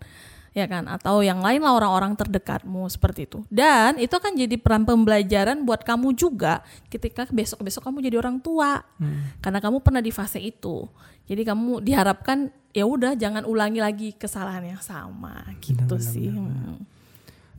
[0.57, 0.89] ya kan?
[0.89, 3.45] Atau yang lain lah orang-orang terdekatmu seperti itu.
[3.53, 8.41] Dan itu akan jadi peran pembelajaran buat kamu juga ketika besok besok kamu jadi orang
[8.41, 8.81] tua.
[8.97, 9.37] Hmm.
[9.45, 10.89] karena kamu pernah di fase itu.
[11.29, 15.45] Jadi kamu diharapkan ya udah jangan ulangi lagi kesalahan yang sama.
[15.61, 16.33] Gitu benar, sih.
[16.33, 16.65] benar, benar.
[16.73, 16.85] Hmm.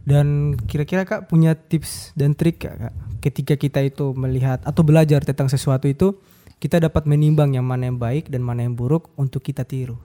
[0.07, 0.27] dan
[0.65, 2.93] kira-kira kak punya tips dan trik kak, kak?
[3.19, 6.15] Ketika kita itu melihat atau belajar tentang sesuatu itu
[6.63, 9.99] kita dapat menimbang yang mana yang baik dan mana yang buruk untuk kita tiru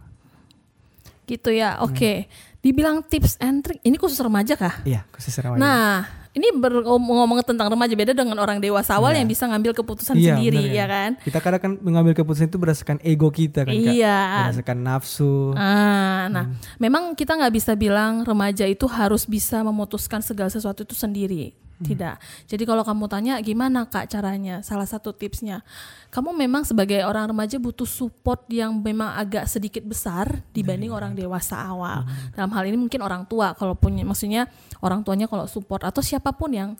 [1.32, 2.16] gitu ya oke okay.
[2.28, 4.86] hmm Dibilang tips and trick, ini khusus remaja kah?
[4.86, 5.58] Iya, khusus remaja.
[5.58, 9.18] Nah, ini ngomong tentang remaja beda dengan orang dewasa awal ya.
[9.18, 10.78] yang bisa ngambil keputusan iya, sendiri, bener, ya.
[10.78, 11.10] ya kan?
[11.26, 14.46] Kita kadang kan mengambil keputusan itu berdasarkan ego kita kan, iya.
[14.46, 15.58] berdasarkan nafsu.
[15.58, 16.78] Ah, nah, hmm.
[16.78, 21.58] memang kita nggak bisa bilang remaja itu harus bisa memutuskan segala sesuatu itu sendiri.
[21.82, 21.90] Hmm.
[21.90, 22.16] Tidak.
[22.46, 25.66] Jadi kalau kamu tanya gimana kak caranya, salah satu tipsnya,
[26.14, 30.98] kamu memang sebagai orang remaja butuh support yang memang agak sedikit besar dibanding hmm.
[31.02, 32.06] orang dewasa awal.
[32.06, 32.38] Hmm.
[32.38, 34.46] Dalam hal ini mungkin orang tua kalau punya, maksudnya
[34.78, 36.70] orang tuanya kalau support atau siapa pun yang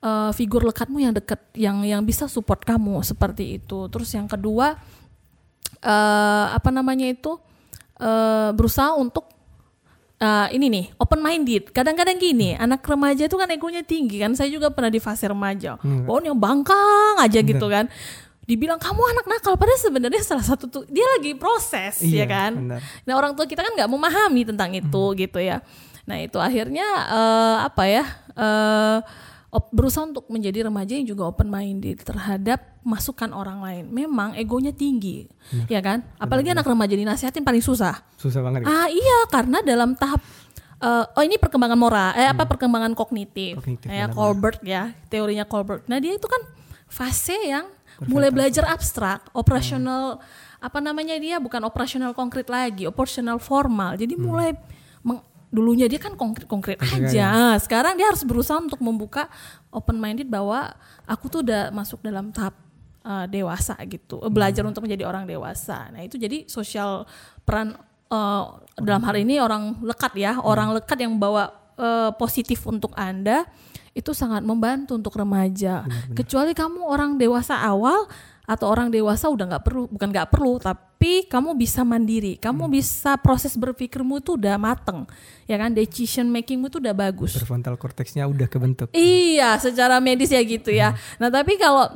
[0.00, 3.92] uh, figur lekatmu yang dekat, yang yang bisa support kamu seperti itu.
[3.92, 4.80] Terus yang kedua,
[5.84, 7.36] uh, apa namanya itu
[8.00, 9.35] uh, berusaha untuk
[10.20, 14.48] uh, ini nih open minded kadang-kadang gini anak remaja itu kan egonya tinggi kan saya
[14.48, 16.08] juga pernah di fase remaja hmm.
[16.08, 17.50] pokoknya bangkang aja Bener.
[17.56, 17.84] gitu kan
[18.46, 22.52] dibilang kamu anak nakal padahal sebenarnya salah satu tuh dia lagi proses iya, ya kan
[22.54, 22.80] bener.
[23.02, 25.16] nah orang tua kita kan nggak memahami tentang itu hmm.
[25.18, 25.58] gitu ya
[26.06, 28.04] nah itu akhirnya uh, apa ya
[28.38, 29.02] uh,
[29.74, 33.84] berusaha untuk menjadi remaja yang juga open minded terhadap masukan orang lain.
[33.90, 36.06] Memang egonya tinggi, nah, ya kan?
[36.22, 38.06] Apalagi benar, anak remaja dinasihatin paling susah.
[38.14, 38.62] Susah banget.
[38.62, 38.66] Ya?
[38.70, 40.22] Ah iya, karena dalam tahap
[40.78, 42.50] uh, oh ini perkembangan moral, eh apa hmm.
[42.54, 45.82] perkembangan kognitif, kognitif ya Colbert ya, teorinya Colbert.
[45.90, 46.38] Nah dia itu kan
[46.86, 48.06] fase yang Perfect.
[48.06, 50.62] mulai belajar abstrak, operasional hmm.
[50.62, 53.98] apa namanya dia bukan operasional konkret lagi, operasional formal.
[53.98, 54.22] Jadi hmm.
[54.22, 54.54] mulai
[55.56, 57.06] dulunya dia kan konkret-konkret aja.
[57.08, 57.32] Ya.
[57.56, 59.30] Sekarang dia harus berusaha untuk membuka
[59.70, 60.74] open minded bahwa
[61.06, 62.65] aku tuh udah masuk dalam tahap
[63.06, 64.32] uh, dewasa gitu, hmm.
[64.34, 65.86] belajar untuk menjadi orang dewasa.
[65.94, 67.06] Nah itu jadi sosial
[67.46, 67.78] peran
[68.10, 70.42] uh, dalam hal ini orang lekat ya, hmm.
[70.42, 73.46] orang lekat yang bawa uh, positif untuk anda
[73.96, 75.86] itu sangat membantu untuk remaja.
[75.86, 76.16] Benar, benar.
[76.18, 78.04] Kecuali kamu orang dewasa awal
[78.46, 82.72] atau orang dewasa udah nggak perlu bukan nggak perlu tapi kamu bisa mandiri kamu hmm.
[82.78, 85.02] bisa proses berpikirmu itu udah mateng
[85.50, 90.38] ya kan decision makingmu itu udah bagus prefrontal cortexnya udah kebentuk iya secara medis ya
[90.46, 91.18] gitu ya hmm.
[91.18, 91.90] nah tapi kalau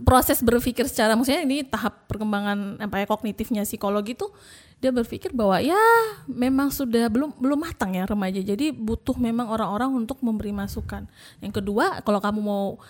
[0.00, 4.32] proses berpikir secara maksudnya ini tahap perkembangan apa ya kognitifnya psikologi itu
[4.80, 5.78] dia berpikir bahwa ya
[6.26, 8.40] memang sudah belum belum matang ya remaja.
[8.42, 11.06] Jadi butuh memang orang-orang untuk memberi masukan.
[11.38, 12.80] Yang kedua kalau kamu mau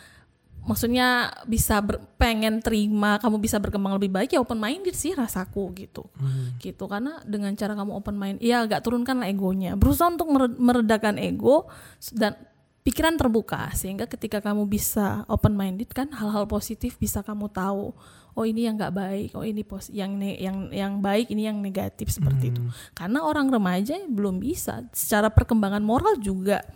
[0.63, 5.75] maksudnya bisa ber, pengen terima kamu bisa berkembang lebih baik ya open minded sih rasaku
[5.75, 6.07] gitu.
[6.17, 6.55] Hmm.
[6.63, 9.75] gitu karena dengan cara kamu open mind ya agak turunkan egonya.
[9.75, 11.67] Berusaha untuk meredakan ego
[12.15, 12.39] dan
[12.83, 17.95] pikiran terbuka sehingga ketika kamu bisa open minded kan hal-hal positif bisa kamu tahu
[18.35, 21.63] oh ini yang nggak baik oh ini pos yang ne yang yang baik ini yang
[21.63, 22.53] negatif seperti hmm.
[22.53, 22.63] itu
[22.97, 26.67] karena orang remaja belum bisa secara perkembangan moral juga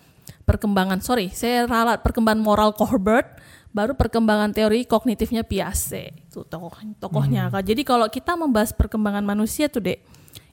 [0.46, 3.42] perkembangan sorry saya ralat perkembangan moral Corbett
[3.74, 7.66] baru perkembangan teori kognitifnya Piaget itu tokoh tokohnya hmm.
[7.66, 10.00] jadi kalau kita membahas perkembangan manusia tuh dek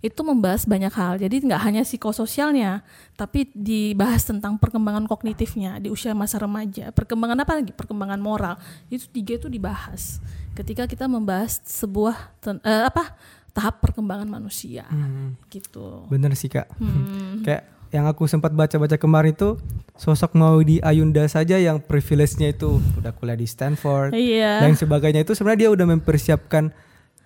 [0.04, 1.16] itu membahas banyak hal.
[1.16, 2.84] Jadi nggak hanya psikososialnya
[3.16, 6.92] tapi dibahas tentang perkembangan kognitifnya di usia masa remaja.
[6.92, 7.72] Perkembangan apa lagi?
[7.72, 8.60] Perkembangan moral.
[8.92, 10.20] Itu tiga itu dibahas
[10.60, 13.16] ketika kita membahas sebuah uh, apa?
[13.56, 14.84] Tahap perkembangan manusia.
[14.92, 15.40] Hmm.
[15.48, 16.04] gitu.
[16.12, 16.68] Bener sih kak.
[16.76, 17.46] Hmm.
[17.48, 19.54] kayak yang aku sempat baca-baca kemarin itu
[19.94, 24.66] sosok Maudi Ayunda saja yang privilege-nya itu udah kuliah di Stanford iya.
[24.66, 25.22] dan sebagainya.
[25.22, 26.74] Itu sebenarnya dia udah mempersiapkan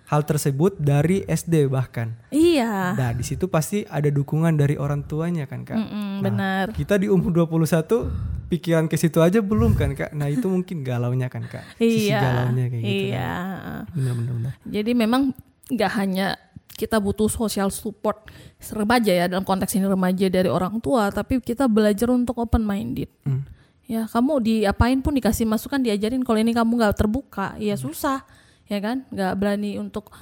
[0.08, 2.16] hal tersebut dari SD bahkan.
[2.32, 2.96] Iya.
[2.96, 5.76] Nah, di situ pasti ada dukungan dari orang tuanya kan, Kak.
[5.76, 6.66] Mm -mm, nah, benar.
[6.72, 10.16] Kita di umur 21 pikiran ke situ aja belum kan, Kak.
[10.16, 11.76] Nah, itu mungkin galaunya kan, Kak.
[11.76, 12.24] Sisi iya.
[12.24, 13.04] galaunya kayak gitu.
[13.12, 13.28] Iya.
[13.36, 13.84] Kan.
[13.92, 14.52] Benar-benar.
[14.64, 15.22] Jadi memang
[15.68, 16.40] nggak hanya
[16.78, 18.30] kita butuh social support
[18.70, 23.10] remaja ya dalam konteks ini remaja dari orang tua tapi kita belajar untuk open minded
[23.26, 23.42] hmm.
[23.90, 27.82] ya kamu diapain pun dikasih masukan diajarin kalau ini kamu nggak terbuka ya hmm.
[27.82, 28.22] susah
[28.68, 29.08] ya kan?
[29.10, 30.12] Nggak berani untuk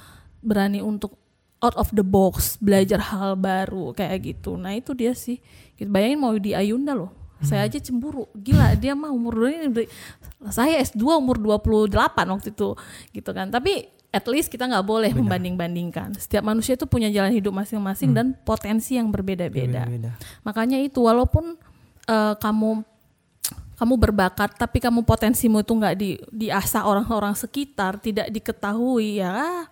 [0.41, 1.19] berani untuk
[1.61, 4.55] out of the box belajar hal baru kayak gitu.
[4.55, 5.37] Nah itu dia sih.
[5.77, 7.13] Kita bayangin mau di Ayunda loh.
[7.37, 7.45] Hmm.
[7.53, 8.25] saya aja cemburu.
[8.33, 9.85] Gila dia mah umur ini
[10.49, 11.93] saya S2 umur 28
[12.33, 12.73] waktu itu
[13.13, 13.53] gitu kan.
[13.53, 16.17] Tapi at least kita nggak boleh membanding-bandingkan.
[16.17, 18.17] Setiap manusia itu punya jalan hidup masing-masing hmm.
[18.17, 19.85] dan potensi yang berbeda-beda.
[20.41, 21.61] Makanya itu walaupun
[22.09, 22.81] uh, kamu
[23.77, 29.69] kamu berbakat tapi kamu potensimu itu nggak di diasah orang-orang sekitar, tidak diketahui ya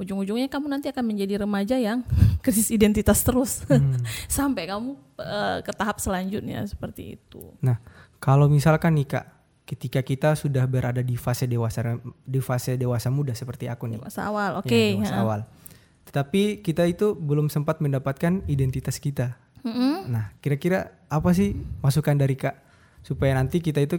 [0.00, 2.00] ujung-ujungnya kamu nanti akan menjadi remaja yang
[2.44, 3.60] krisis identitas terus
[4.40, 7.52] sampai kamu eh, ke tahap selanjutnya seperti itu.
[7.60, 7.76] Nah,
[8.16, 9.26] kalau misalkan nih Kak,
[9.68, 14.00] ketika kita sudah berada di fase dewasa di fase dewasa muda seperti aku nih.
[14.00, 14.72] Masa awal, oke.
[14.72, 15.20] Ya, dewasa ha.
[15.20, 15.40] awal.
[16.08, 19.36] Tetapi kita itu belum sempat mendapatkan identitas kita.
[19.60, 20.08] Mm-mm.
[20.08, 21.52] Nah, kira-kira apa sih
[21.84, 22.69] masukan dari Kak
[23.00, 23.96] supaya nanti kita itu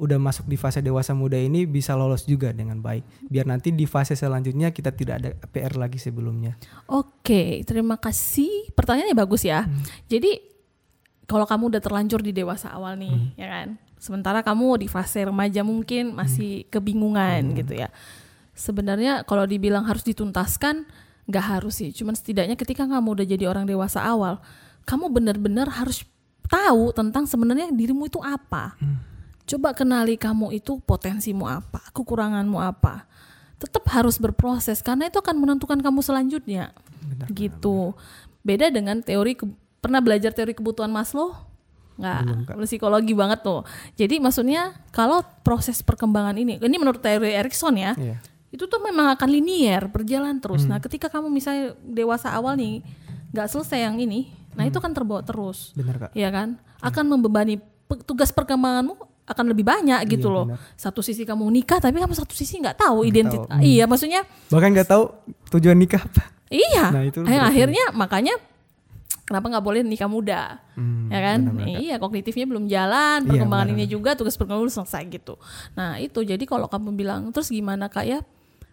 [0.00, 3.28] udah masuk di fase dewasa muda ini bisa lolos juga dengan baik.
[3.28, 6.56] Biar nanti di fase selanjutnya kita tidak ada PR lagi sebelumnya.
[6.88, 8.72] Oke, terima kasih.
[8.72, 9.68] Pertanyaannya bagus ya.
[10.08, 10.40] Jadi
[11.28, 13.68] kalau kamu udah terlanjur di dewasa awal nih, ya kan?
[14.00, 17.92] Sementara kamu di fase remaja mungkin masih kebingungan gitu ya.
[18.56, 20.88] Sebenarnya kalau dibilang harus dituntaskan,
[21.28, 21.92] nggak harus sih.
[21.92, 24.40] Cuman setidaknya ketika kamu udah jadi orang dewasa awal,
[24.88, 26.08] kamu benar-benar harus
[26.50, 28.74] tahu tentang sebenarnya dirimu itu apa.
[29.46, 33.06] Coba kenali kamu itu potensimu apa, kekuranganmu apa.
[33.56, 36.74] Tetap harus berproses karena itu akan menentukan kamu selanjutnya.
[37.30, 37.96] gitu.
[38.40, 41.32] Beda dengan teori ke- pernah belajar teori kebutuhan Maslow?
[41.96, 42.20] Nggak,
[42.64, 43.60] psikologi banget tuh.
[43.94, 48.16] Jadi maksudnya kalau proses perkembangan ini, ini menurut teori Erikson ya, Iya.
[48.48, 50.64] itu tuh memang akan linier berjalan terus.
[50.64, 52.80] Nah, ketika kamu misalnya dewasa awal nih
[53.30, 56.10] nggak selesai yang ini, nah itu akan terbawa terus, Benar Kak.
[56.12, 56.58] ya kan?
[56.78, 57.58] Akan membebani
[58.02, 60.44] tugas perkembanganmu akan lebih banyak gitu Iya, loh.
[60.48, 60.58] benar.
[60.74, 63.46] Satu sisi kamu nikah, tapi kamu satu sisi nggak tahu identitas.
[63.48, 63.62] Hmm.
[63.62, 65.04] Iya, maksudnya Bahkan nggak tahu
[65.50, 66.34] tujuan nikah apa.
[66.48, 66.90] iya.
[66.90, 68.34] Nah, itu berarti- akhirnya makanya
[69.22, 71.38] kenapa nggak boleh nikah muda, Hmm, ya kan?
[71.48, 71.66] Kak.
[71.78, 73.78] Iya, kognitifnya belum jalan, Iya, perkembangan benar.
[73.78, 75.34] ini juga tugas perkembangan belum selesai gitu.
[75.72, 78.18] Nah itu jadi kalau kamu bilang terus gimana kak ya?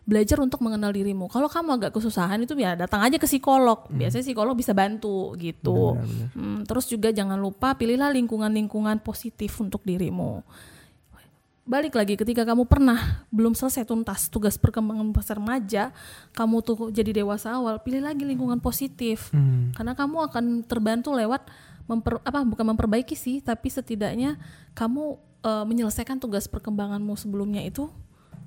[0.07, 1.27] Belajar untuk mengenal dirimu.
[1.27, 3.91] Kalau kamu agak kesusahan itu ya datang aja ke psikolog.
[3.91, 5.99] Biasanya psikolog bisa bantu gitu.
[5.99, 5.99] Hmm.
[5.99, 6.27] Benar, benar.
[6.31, 10.47] Hmm, terus juga jangan lupa pilihlah lingkungan-lingkungan positif untuk dirimu.
[11.67, 15.91] Balik lagi ketika kamu pernah belum selesai tuntas tugas perkembangan pas remaja,
[16.31, 19.27] kamu tuh jadi dewasa awal, pilih lagi lingkungan positif.
[19.35, 19.75] Hmm.
[19.75, 21.43] Karena kamu akan terbantu lewat
[21.91, 24.39] memper, apa bukan memperbaiki sih, tapi setidaknya
[24.71, 27.91] kamu eh, menyelesaikan tugas perkembanganmu sebelumnya itu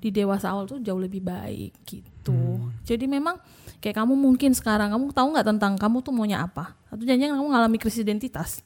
[0.01, 2.33] di dewasa awal tuh jauh lebih baik gitu.
[2.33, 2.73] Hmm.
[2.89, 3.37] Jadi memang
[3.85, 6.73] kayak kamu mungkin sekarang kamu tahu nggak tentang kamu tuh maunya apa?
[6.89, 8.65] Atau jangan kamu ngalami krisis identitas?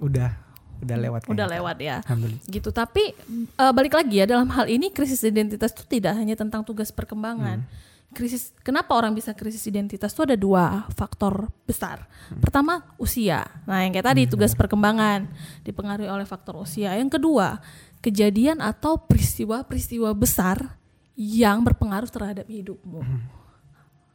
[0.00, 0.32] Udah,
[0.80, 1.20] udah lewat.
[1.28, 2.00] Udah lewat ya.
[2.08, 2.42] Alhamdulillah.
[2.48, 2.68] Gitu.
[2.72, 3.04] Tapi
[3.52, 7.68] eh, balik lagi ya dalam hal ini krisis identitas itu tidak hanya tentang tugas perkembangan.
[8.12, 12.04] Krisis kenapa orang bisa krisis identitas itu ada dua faktor besar.
[12.44, 13.48] Pertama usia.
[13.64, 15.32] Nah, yang kayak tadi tugas perkembangan
[15.64, 16.92] dipengaruhi oleh faktor usia.
[16.92, 17.56] Yang kedua,
[18.02, 20.76] kejadian atau peristiwa-peristiwa besar
[21.14, 23.00] yang berpengaruh terhadap hidupmu.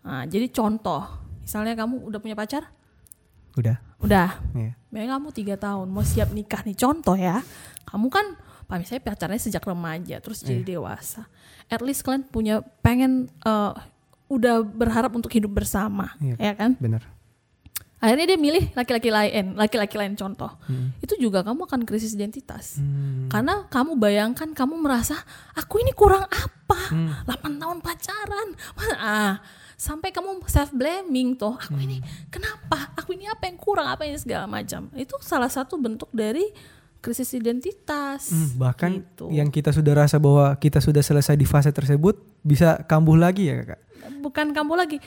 [0.03, 1.03] Nah, jadi contoh,
[1.39, 2.67] misalnya kamu udah punya pacar?
[3.55, 3.79] Udah.
[3.97, 4.77] Udah, Iya.
[4.93, 7.41] Memang kamu tiga tahun mau siap nikah nih contoh ya.
[7.89, 11.25] Kamu kan Pak misalnya pacarnya sejak remaja terus jadi dewasa.
[11.71, 13.73] At least kalian punya pengen eh,
[14.27, 16.35] udah berharap untuk hidup bersama, Iya.
[16.35, 16.71] ya kan?
[16.77, 17.01] Benar.
[17.97, 20.53] Akhirnya dia milih laki-laki lain, laki-laki lain contoh.
[21.01, 22.77] Itu juga kamu akan krisis identitas.
[22.77, 23.25] Hmm.
[23.25, 25.17] Karena kamu bayangkan kamu merasa
[25.57, 26.93] aku ini kurang apa?
[27.25, 28.47] 8 tahun pacaran.
[29.01, 29.41] Ah,
[29.77, 31.57] sampai kamu self blaming tuh.
[31.57, 31.97] Aku ini
[32.29, 32.93] kenapa?
[33.01, 33.89] Aku ini apa yang kurang?
[33.89, 34.93] Apa ini segala macam.
[34.93, 36.45] Itu salah satu bentuk dari
[37.01, 38.29] krisis identitas.
[38.29, 39.29] Hmm, bahkan gitu.
[39.33, 43.73] yang kita sudah rasa bahwa kita sudah selesai di fase tersebut bisa kambuh lagi ya
[43.73, 43.81] kak.
[44.21, 44.99] bukan kamu lagi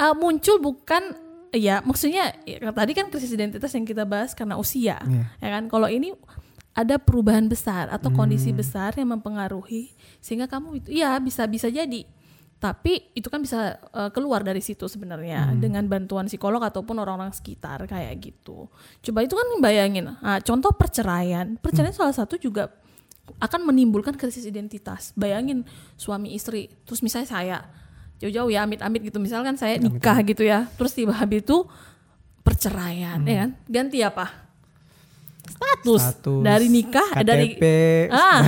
[0.00, 1.14] Uh, muncul bukan
[1.52, 5.24] ya maksudnya ya, tadi kan krisis identitas yang kita bahas karena usia Iya.
[5.36, 6.16] ya kan kalau ini
[6.72, 8.58] ada perubahan besar atau kondisi Hmm.
[8.58, 12.08] besar yang mempengaruhi sehingga kamu itu ya bisa bisa jadi
[12.56, 15.60] tapi itu kan bisa uh, keluar dari situ sebenarnya Hmm.
[15.60, 18.72] dengan bantuan psikolog ataupun orang-orang sekitar kayak gitu
[19.04, 22.08] coba itu kan bayangin ah, contoh perceraian perceraian Hmm.
[22.08, 22.72] salah satu juga
[23.38, 27.58] akan menimbulkan krisis identitas bayangin suami istri terus misalnya saya
[28.22, 29.18] jauh-jauh ya amit-amit gitu.
[29.18, 31.66] Misalkan saya nikah gitu ya terus tiba habis itu
[32.46, 33.50] perceraian ya kan?
[33.66, 34.26] Ganti apa?
[35.42, 37.64] Status, Status, dari nikah eh, dari KTP,
[38.14, 38.46] ah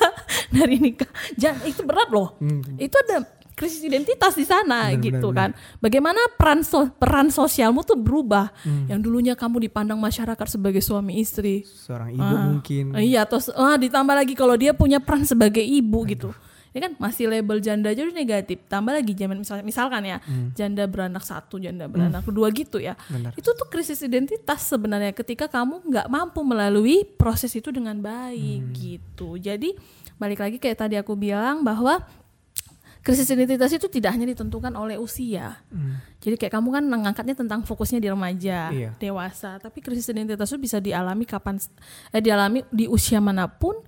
[0.56, 1.08] dari nikah.
[1.40, 2.36] Jangan itu berat loh.
[2.40, 2.60] Hmm.
[2.76, 5.50] itu ada krisis identitas di sana Benar, gitu benar, kan.
[5.78, 8.52] Bagaimana peran so- peran sosialmu tuh berubah.
[8.60, 8.90] Hmm.
[8.92, 11.64] yang dulunya kamu dipandang masyarakat sebagai suami istri.
[11.64, 12.84] Seorang ibu mungkin.
[12.98, 16.34] Iya, terus ah, ditambah lagi kalau dia punya peran sebagai ibu gitu.
[16.74, 18.58] Ini kan masih label janda aja udah negatif.
[18.66, 20.18] Tambah lagi zaman misalnya misalkan ya,
[20.58, 22.98] janda beranak satu, janda beranak dua gitu ya.
[23.06, 23.30] Benar.
[23.38, 29.38] Itu tuh krisis identitas sebenarnya ketika kamu nggak mampu melalui proses itu dengan baik gitu.
[29.38, 29.70] Jadi
[30.18, 32.02] balik lagi kayak tadi aku bilang bahwa
[33.04, 35.60] krisis identitas itu tidak hanya ditentukan oleh usia.
[36.18, 38.90] Jadi kayak kamu kan mengangkatnya tentang fokusnya di remaja, Iya.
[38.96, 41.60] dewasa, tapi krisis identitas itu bisa dialami kapan
[42.10, 43.78] eh, dialami di usia mana pun.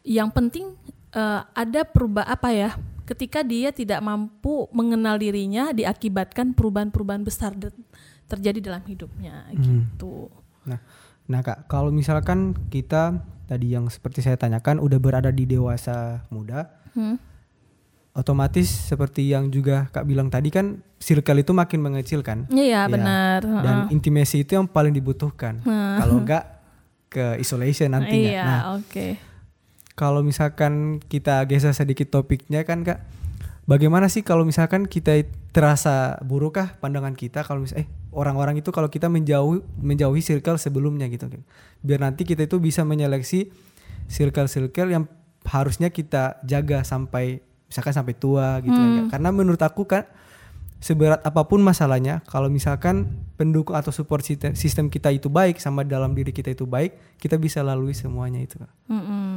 [0.00, 0.66] Yang penting
[1.12, 2.70] eh, ada perubahan apa ya?
[3.04, 7.58] ketika dia tidak mampu mengenal dirinya diakibatkan perubahan-perubahan besar
[8.30, 9.58] terjadi dalam hidupnya Hmm.
[9.90, 10.30] gitu.
[10.62, 10.78] Nah,
[11.26, 13.18] nah kak, kalau misalkan kita
[13.50, 17.18] tadi yang seperti saya tanyakan udah berada di dewasa muda, Hmm.
[18.14, 22.90] otomatis seperti yang juga kak bilang tadi kan circle itu makin mengecil kan, Iya Ya.
[22.90, 23.40] benar.
[23.42, 23.94] dan Heeh.
[23.98, 25.58] intimasi itu yang paling dibutuhkan.
[25.98, 26.46] Kalau enggak
[27.10, 28.30] ke isolation nantinya.
[28.30, 29.06] Iya, Nah, oke.
[29.94, 33.02] Kalau misalkan kita geser sedikit topiknya kan kak,
[33.68, 38.70] bagaimana sih kalau misalkan kita terasa buruk kah pandangan kita kalau misalnya eh orang-orang itu
[38.70, 41.30] kalau kita menjauhi menjauhi circle sebelumnya gitu,
[41.82, 43.50] biar nanti kita itu bisa menyeleksi
[44.10, 45.06] circle-circle yang
[45.46, 49.06] harusnya kita jaga sampai misalkan sampai tua gitu kan, Kak.
[49.14, 50.04] karena menurut aku kan
[50.80, 55.84] seberat apa pun masalahnya kalau misalkan pendukung atau support sistem, sistem kita itu baik sama
[55.86, 58.72] dalam diri kita itu baik kita bisa lalui semuanya itu Kak.
[58.90, 59.29] Mm-mm.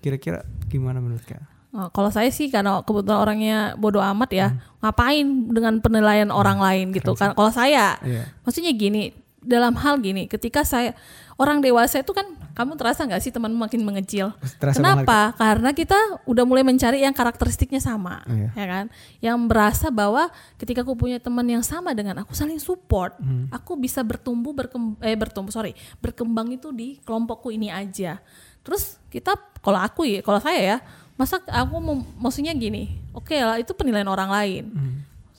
[0.00, 1.40] Kira-kira gimana menurut kak?
[1.70, 4.48] Oh, kalau saya sih karena kebetulan orangnya bodoh amat ya,
[4.82, 5.22] ngapain
[5.54, 7.30] dengan penilaian orang lain gitu kan?
[7.38, 8.26] Kalau saya, Iya.
[8.42, 10.98] maksudnya gini, dalam hal gini, ketika saya
[11.38, 14.34] orang dewasa itu kan, kamu terasa nggak sih temanmu makin mengecil?
[14.58, 15.20] Terasa banget, Kenapa?
[15.38, 18.50] Karena kita udah mulai mencari yang karakteristiknya sama, Iya.
[18.52, 18.84] ya kan?
[19.22, 20.26] Yang berasa bahwa
[20.58, 23.14] ketika aku punya teman yang sama dengan aku saling support,
[23.48, 28.18] aku bisa bertumbuh berkembang, eh bertumbuh sorry, berkembang itu di kelompokku ini aja.
[28.60, 30.76] Terus kita, kalau aku ya, kalau saya ya,
[31.20, 34.64] masa aku mau, maksudnya gini, oke lah itu penilaian orang lain,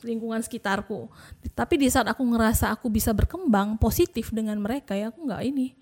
[0.05, 1.09] lingkungan sekitarku.
[1.57, 5.73] Tapi di saat aku ngerasa aku bisa berkembang positif dengan mereka ya aku nggak ini.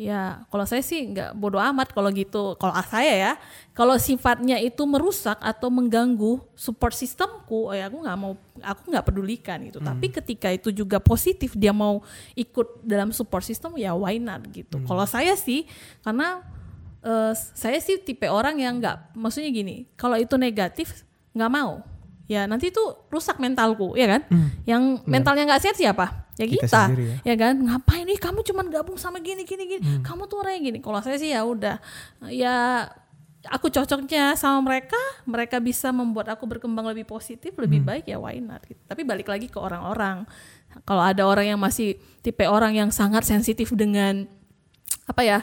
[0.00, 2.56] Ya, kalau saya sih nggak bodoh amat kalau gitu.
[2.56, 3.32] Kalau saya ya,
[3.76, 8.32] kalau sifatnya itu merusak atau mengganggu support sistemku, oh ya aku nggak mau,
[8.64, 9.76] aku nggak pedulikan gitu.
[9.76, 12.00] Tapi ketika itu juga positif, dia mau
[12.32, 14.80] ikut dalam support system, ya why not gitu.
[14.88, 15.68] Kalau saya sih,
[16.00, 16.40] karena
[17.02, 21.80] eh, saya sih tipe orang yang nggak, maksudnya gini, kalau itu negatif nggak mau.
[22.30, 22.78] Ya nanti itu
[23.10, 24.22] rusak mentalku, ya kan?
[24.62, 26.30] Yang mentalnya nggak sehat siapa?
[26.38, 27.34] Ya Kita kita, sendiri ya.
[27.34, 27.54] kan?
[27.58, 29.82] Ngapain nih kamu cuman gabung sama gini gini gini?
[30.06, 30.78] Kamu tuh orangnya gini.
[30.78, 31.82] Kalau saya sih ya udah,
[32.30, 32.86] ya
[33.50, 38.38] aku cocoknya sama mereka, mereka bisa membuat aku berkembang lebih positif, lebih baik ya why
[38.38, 38.62] not?
[38.62, 38.78] gitu.
[38.86, 40.22] Tapi balik lagi ke orang-orang.
[40.86, 44.28] Kalau ada orang yang masih tipe orang yang sangat sensitif dengan
[45.10, 45.38] apa ya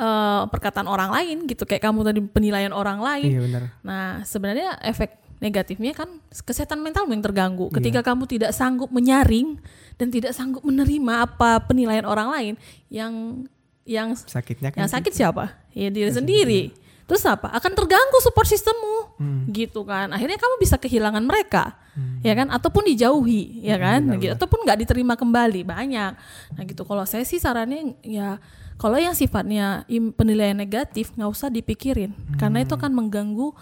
[0.00, 3.28] eh, perkataan orang lain gitu, kayak kamu tadi penilaian orang lain.
[3.28, 3.62] Iya benar.
[3.84, 7.72] Nah, sebenarnya efek negatifnya kan kesehatan mental yang terganggu.
[7.72, 9.56] Ketika kamu tidak sanggup menyaring
[9.96, 12.54] dan tidak sanggup menerima apa penilaian orang lain
[12.92, 13.44] yang
[13.88, 14.84] yang Sakitnya kan.
[14.84, 15.56] yang sakit siapa?
[15.72, 16.62] Ya diri sendiri.
[17.08, 17.50] Terus apa?
[17.50, 19.18] Akan terganggu support sistemmu.
[19.50, 20.14] Gitu kan.
[20.14, 21.74] Akhirnya kamu bisa kehilangan mereka.
[22.22, 22.52] Ya kan?
[22.54, 24.06] Ataupun dijauhi, ya kan?
[24.20, 24.30] Gitu.
[24.30, 26.12] Ataupun nggak diterima kembali, banyak.
[26.54, 26.86] Nah, gitu.
[26.86, 28.38] Kalau saya sih sarannya ya
[28.80, 29.84] kalau yang sifatnya
[30.16, 32.16] penilaian negatif nggak usah dipikirin.
[32.40, 33.52] Karena itu akan mengganggu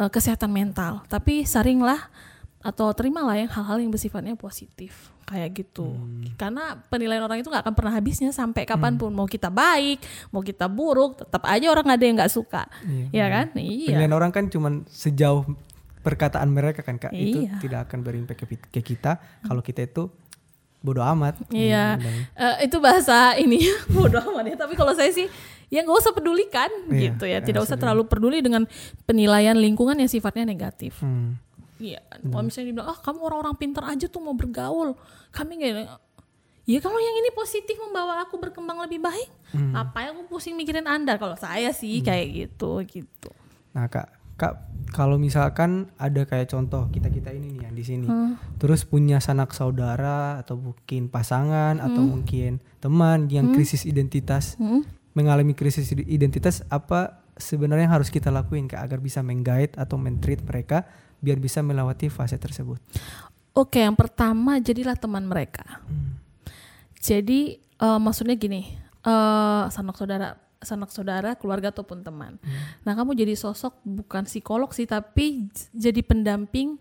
[0.00, 1.04] eh, kesehatan mental.
[1.12, 2.08] Tapi saringlah
[2.62, 5.12] atau terimalah yang hal-hal yang bersifatnya positif.
[5.28, 5.92] Kayak gitu.
[6.40, 9.12] Karena penilaian orang itu nggak akan pernah habisnya sampai kapan pun.
[9.12, 10.00] Mau kita baik
[10.32, 12.64] mau kita buruk tetap aja orang ada yang nggak suka.
[13.12, 13.52] Ya kan?
[13.52, 13.92] Iya.
[13.92, 15.44] Penilaian orang kan cuman sejauh
[16.00, 17.12] perkataan mereka kan kak.
[17.12, 17.60] Itu Iya.
[17.60, 19.20] tidak akan berimpact ke, ke kita.
[19.44, 20.08] Kalau kita itu
[20.82, 21.38] bodoh amat.
[21.48, 23.62] Iya, Hmm, Eh, itu bahasa ini
[23.94, 24.56] bodoh amat ya.
[24.58, 25.30] Tapi kalau saya sih
[25.66, 27.38] ya nggak usah pedulikan Iya, gitu ya.
[27.38, 28.66] Tidak usah terlalu peduli dengan
[29.02, 30.98] penilaian lingkungan yang sifatnya negatif.
[31.00, 31.38] Hmm.
[31.78, 34.94] Iya, kalau misalnya dibilang, ah kamu orang-orang pintar aja tuh mau bergaul,
[35.30, 35.90] kami nggak.
[36.62, 39.74] Ya kalau yang ini positif membawa aku berkembang lebih baik, Hmm.
[39.74, 41.18] apa yang aku pusing mikirin anda?
[41.18, 43.34] Kalau saya sih kayak gitu, gitu.
[43.74, 44.06] Nah kak,
[44.42, 44.54] kak
[44.90, 48.34] kalau misalkan ada kayak contoh kita kita ini nih yang di sini, Hmm.
[48.58, 54.82] terus punya sanak saudara atau mungkin pasangan atau mungkin teman yang krisis identitas, Hmm.
[55.14, 59.96] mengalami krisis ide- identitas, apa sebenarnya yang harus kita lakuin kak agar bisa menggait atau
[59.96, 60.84] mentreat mereka
[61.24, 62.76] biar bisa melewati fase tersebut?
[63.56, 65.64] Oke, yang pertama jadilah teman mereka.
[67.00, 72.38] Jadi eh, maksudnya gini, eh sanak saudara, sanak saudara, keluarga ataupun teman.
[72.86, 76.78] Nah, kamu jadi sosok bukan psikolog sih, tapi jadi pendamping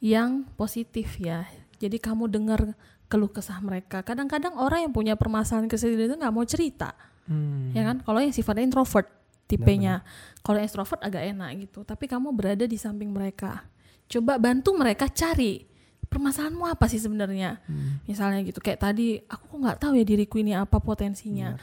[0.00, 1.46] yang positif ya.
[1.80, 2.74] Jadi kamu dengar
[3.10, 4.06] keluh kesah mereka.
[4.06, 6.94] Kadang-kadang orang yang punya permasalahan kesedihan itu nggak mau cerita,
[7.26, 7.70] Hmm.
[7.74, 8.02] ya kan?
[8.02, 9.06] Kalau yang sifatnya introvert
[9.46, 10.02] tipenya,
[10.46, 11.82] kalau yang extrovert agak enak gitu.
[11.82, 13.66] Tapi kamu berada di samping mereka.
[14.06, 15.66] Coba bantu mereka cari
[16.06, 17.62] permasalahanmu apa sih sebenarnya.
[18.06, 21.54] Misalnya gitu kayak tadi aku kok nggak tahu ya diriku ini apa potensinya.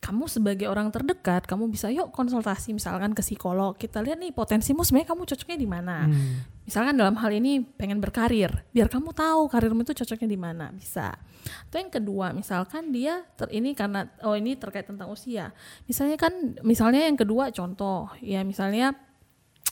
[0.00, 3.76] Kamu sebagai orang terdekat, kamu bisa yuk konsultasi misalkan ke psikolog.
[3.76, 6.08] Kita lihat nih potensimu sebenarnya kamu cocoknya di mana.
[6.08, 6.40] Hmm.
[6.64, 11.20] Misalkan dalam hal ini pengen berkarir, biar kamu tahu karirmu itu cocoknya di mana, bisa.
[11.68, 15.52] Atau yang kedua, misalkan dia ter ini karena oh ini terkait tentang usia.
[15.84, 16.32] Misalnya kan
[16.64, 18.96] misalnya yang kedua contoh, ya misalnya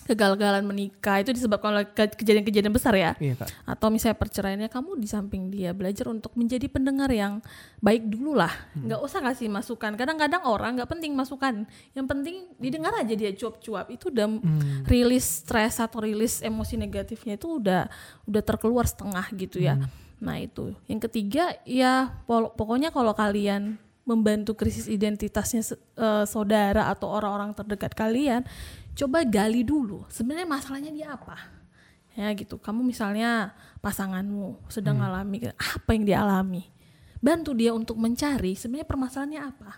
[0.08, 3.12] kegagalan menikah itu disebabkan oleh ke- kejadian-kejadian besar ya.
[3.20, 3.48] Iya kak.
[3.68, 7.44] Atau misalnya perceraiannya kamu di samping dia belajar untuk menjadi pendengar yang
[7.84, 8.50] baik dulu lah.
[8.72, 8.88] Hmm.
[9.04, 9.92] Usah kasih masukan.
[9.94, 11.68] Kadang-kadang orang nggak penting masukan.
[11.92, 13.92] Yang penting didengar aja dia cuap-cuap.
[13.92, 14.88] Itu udah Hmm.
[14.88, 17.92] rilis stres atau rilis emosi negatifnya itu udah
[18.24, 19.76] udah terkeluar setengah gitu ya.
[19.76, 19.86] Hmm.
[20.24, 20.72] Nah itu.
[20.88, 23.76] Yang ketiga ya pokoknya kalau kalian
[24.08, 25.60] membantu krisis identitasnya
[26.00, 28.40] eh, saudara atau orang-orang terdekat kalian,
[28.98, 31.38] coba gali dulu sebenarnya masalahnya dia apa.
[32.18, 32.58] Ya gitu.
[32.58, 36.66] Kamu misalnya pasanganmu sedang alami apa yang dia alami.
[37.22, 39.70] Bantu dia untuk mencari sebenarnya permasalahannya apa.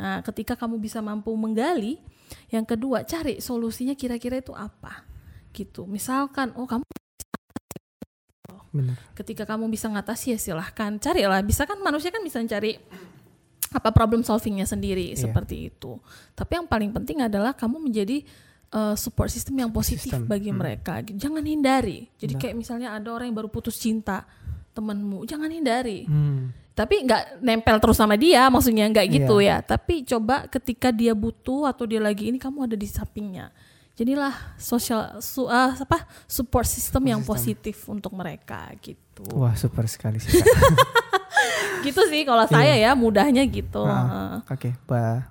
[0.00, 2.00] Nah, ketika kamu bisa mampu menggali,
[2.48, 5.04] yang kedua cari solusinya kira-kira itu apa.
[5.52, 5.84] Gitu.
[5.84, 6.84] Misalkan oh kamu
[8.70, 8.96] Benar.
[9.18, 12.78] ketika kamu bisa ngatasi ya silahkan carilah bisa kan manusia kan bisa cari
[13.70, 15.24] apa problem solvingnya sendiri Iya.
[15.24, 15.96] seperti itu
[16.34, 18.26] tapi yang paling penting adalah kamu menjadi
[18.70, 20.58] uh, support system yang positif System, bagi hmm.
[20.58, 22.42] mereka jangan hindari jadi Benar.
[22.42, 24.26] kayak misalnya ada orang yang baru putus cinta
[24.70, 26.50] temanmu jangan hindari Hmm.
[26.72, 29.62] tapi nggak nempel terus sama dia maksudnya nggak gitu Iya.
[29.62, 33.54] ya tapi coba ketika dia butuh atau dia lagi ini kamu ada di sampingnya
[33.94, 37.30] jadilah sosial su, ah, apa support system yang System.
[37.30, 40.40] positif untuk mereka gitu Wah super sekali sih.
[41.86, 45.30] gitu sih kalau saya ya mudahnya gitu Ah, Oke, ba-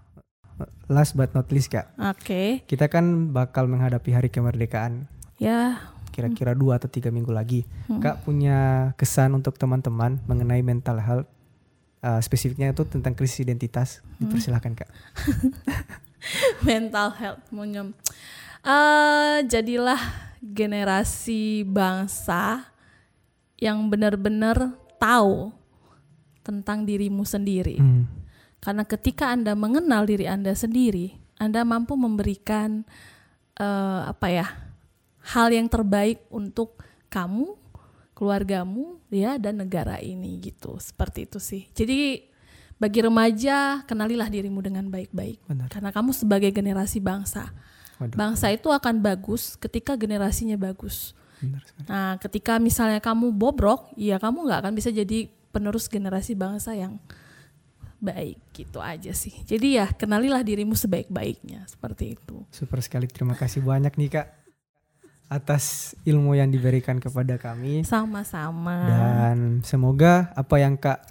[0.89, 5.05] last but not least kak, oke kita kan bakal menghadapi hari kemerdekaan
[5.37, 5.77] ya
[6.09, 7.63] kira-kira dua atau tiga minggu lagi.
[7.87, 8.03] Hmm.
[8.03, 11.29] Kak punya kesan untuk teman-teman mengenai mental health,
[12.03, 14.03] uh, spesifiknya itu tentang krisis identitas.
[14.19, 14.27] Hmm.
[14.27, 14.89] Dipersilahkan kak.
[16.67, 17.95] mental health munyem
[18.59, 19.99] Eh, jadilah
[20.43, 22.67] generasi bangsa
[23.55, 25.55] yang benar-benar tahu
[26.49, 28.09] tentang dirimu sendiri Hmm.
[28.59, 32.83] Karena ketika Anda mengenal diri Anda sendiri, Anda mampu memberikan
[33.55, 34.47] eh, apa ya?
[35.29, 37.53] hal yang terbaik untuk kamu,
[38.17, 40.75] keluargamu, ya dan negara ini gitu.
[40.81, 41.69] Seperti itu sih.
[41.71, 42.25] Jadi
[42.79, 45.43] bagi remaja, kenalilah dirimu dengan baik-baik.
[45.45, 45.67] Benar.
[45.69, 47.51] Karena kamu sebagai generasi bangsa.
[47.99, 51.11] Waduh, Bangsa itu akan bagus ketika generasinya bagus.
[51.43, 51.61] benar.
[51.85, 56.97] Nah, ketika misalnya kamu bobrok, ya kamu nggak akan bisa jadi penerus generasi bangsa yang
[57.99, 59.35] baik gitu aja sih.
[59.43, 62.47] Jadi ya kenalilah dirimu sebaik-baiknya seperti itu.
[62.49, 63.11] Super sekali.
[63.11, 64.27] Terima kasih banyak nih kak
[65.29, 68.89] atas ilmu yang diberikan kepada kami Sama-sama.
[68.89, 71.05] dan semoga apa yang kak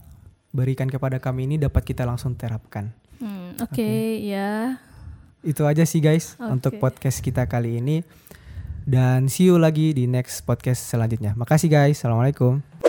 [0.51, 2.91] berikan kepada kami ini dapat kita langsung terapkan.
[3.23, 4.81] Hmm, Oke ya.
[5.47, 6.51] Itu aja sih guys Oke.
[6.51, 8.03] untuk podcast kita kali ini.
[8.89, 11.37] Dan see you lagi di next podcast selanjutnya.
[11.37, 12.01] Makasih guys.
[12.01, 12.88] Assalamualaikum.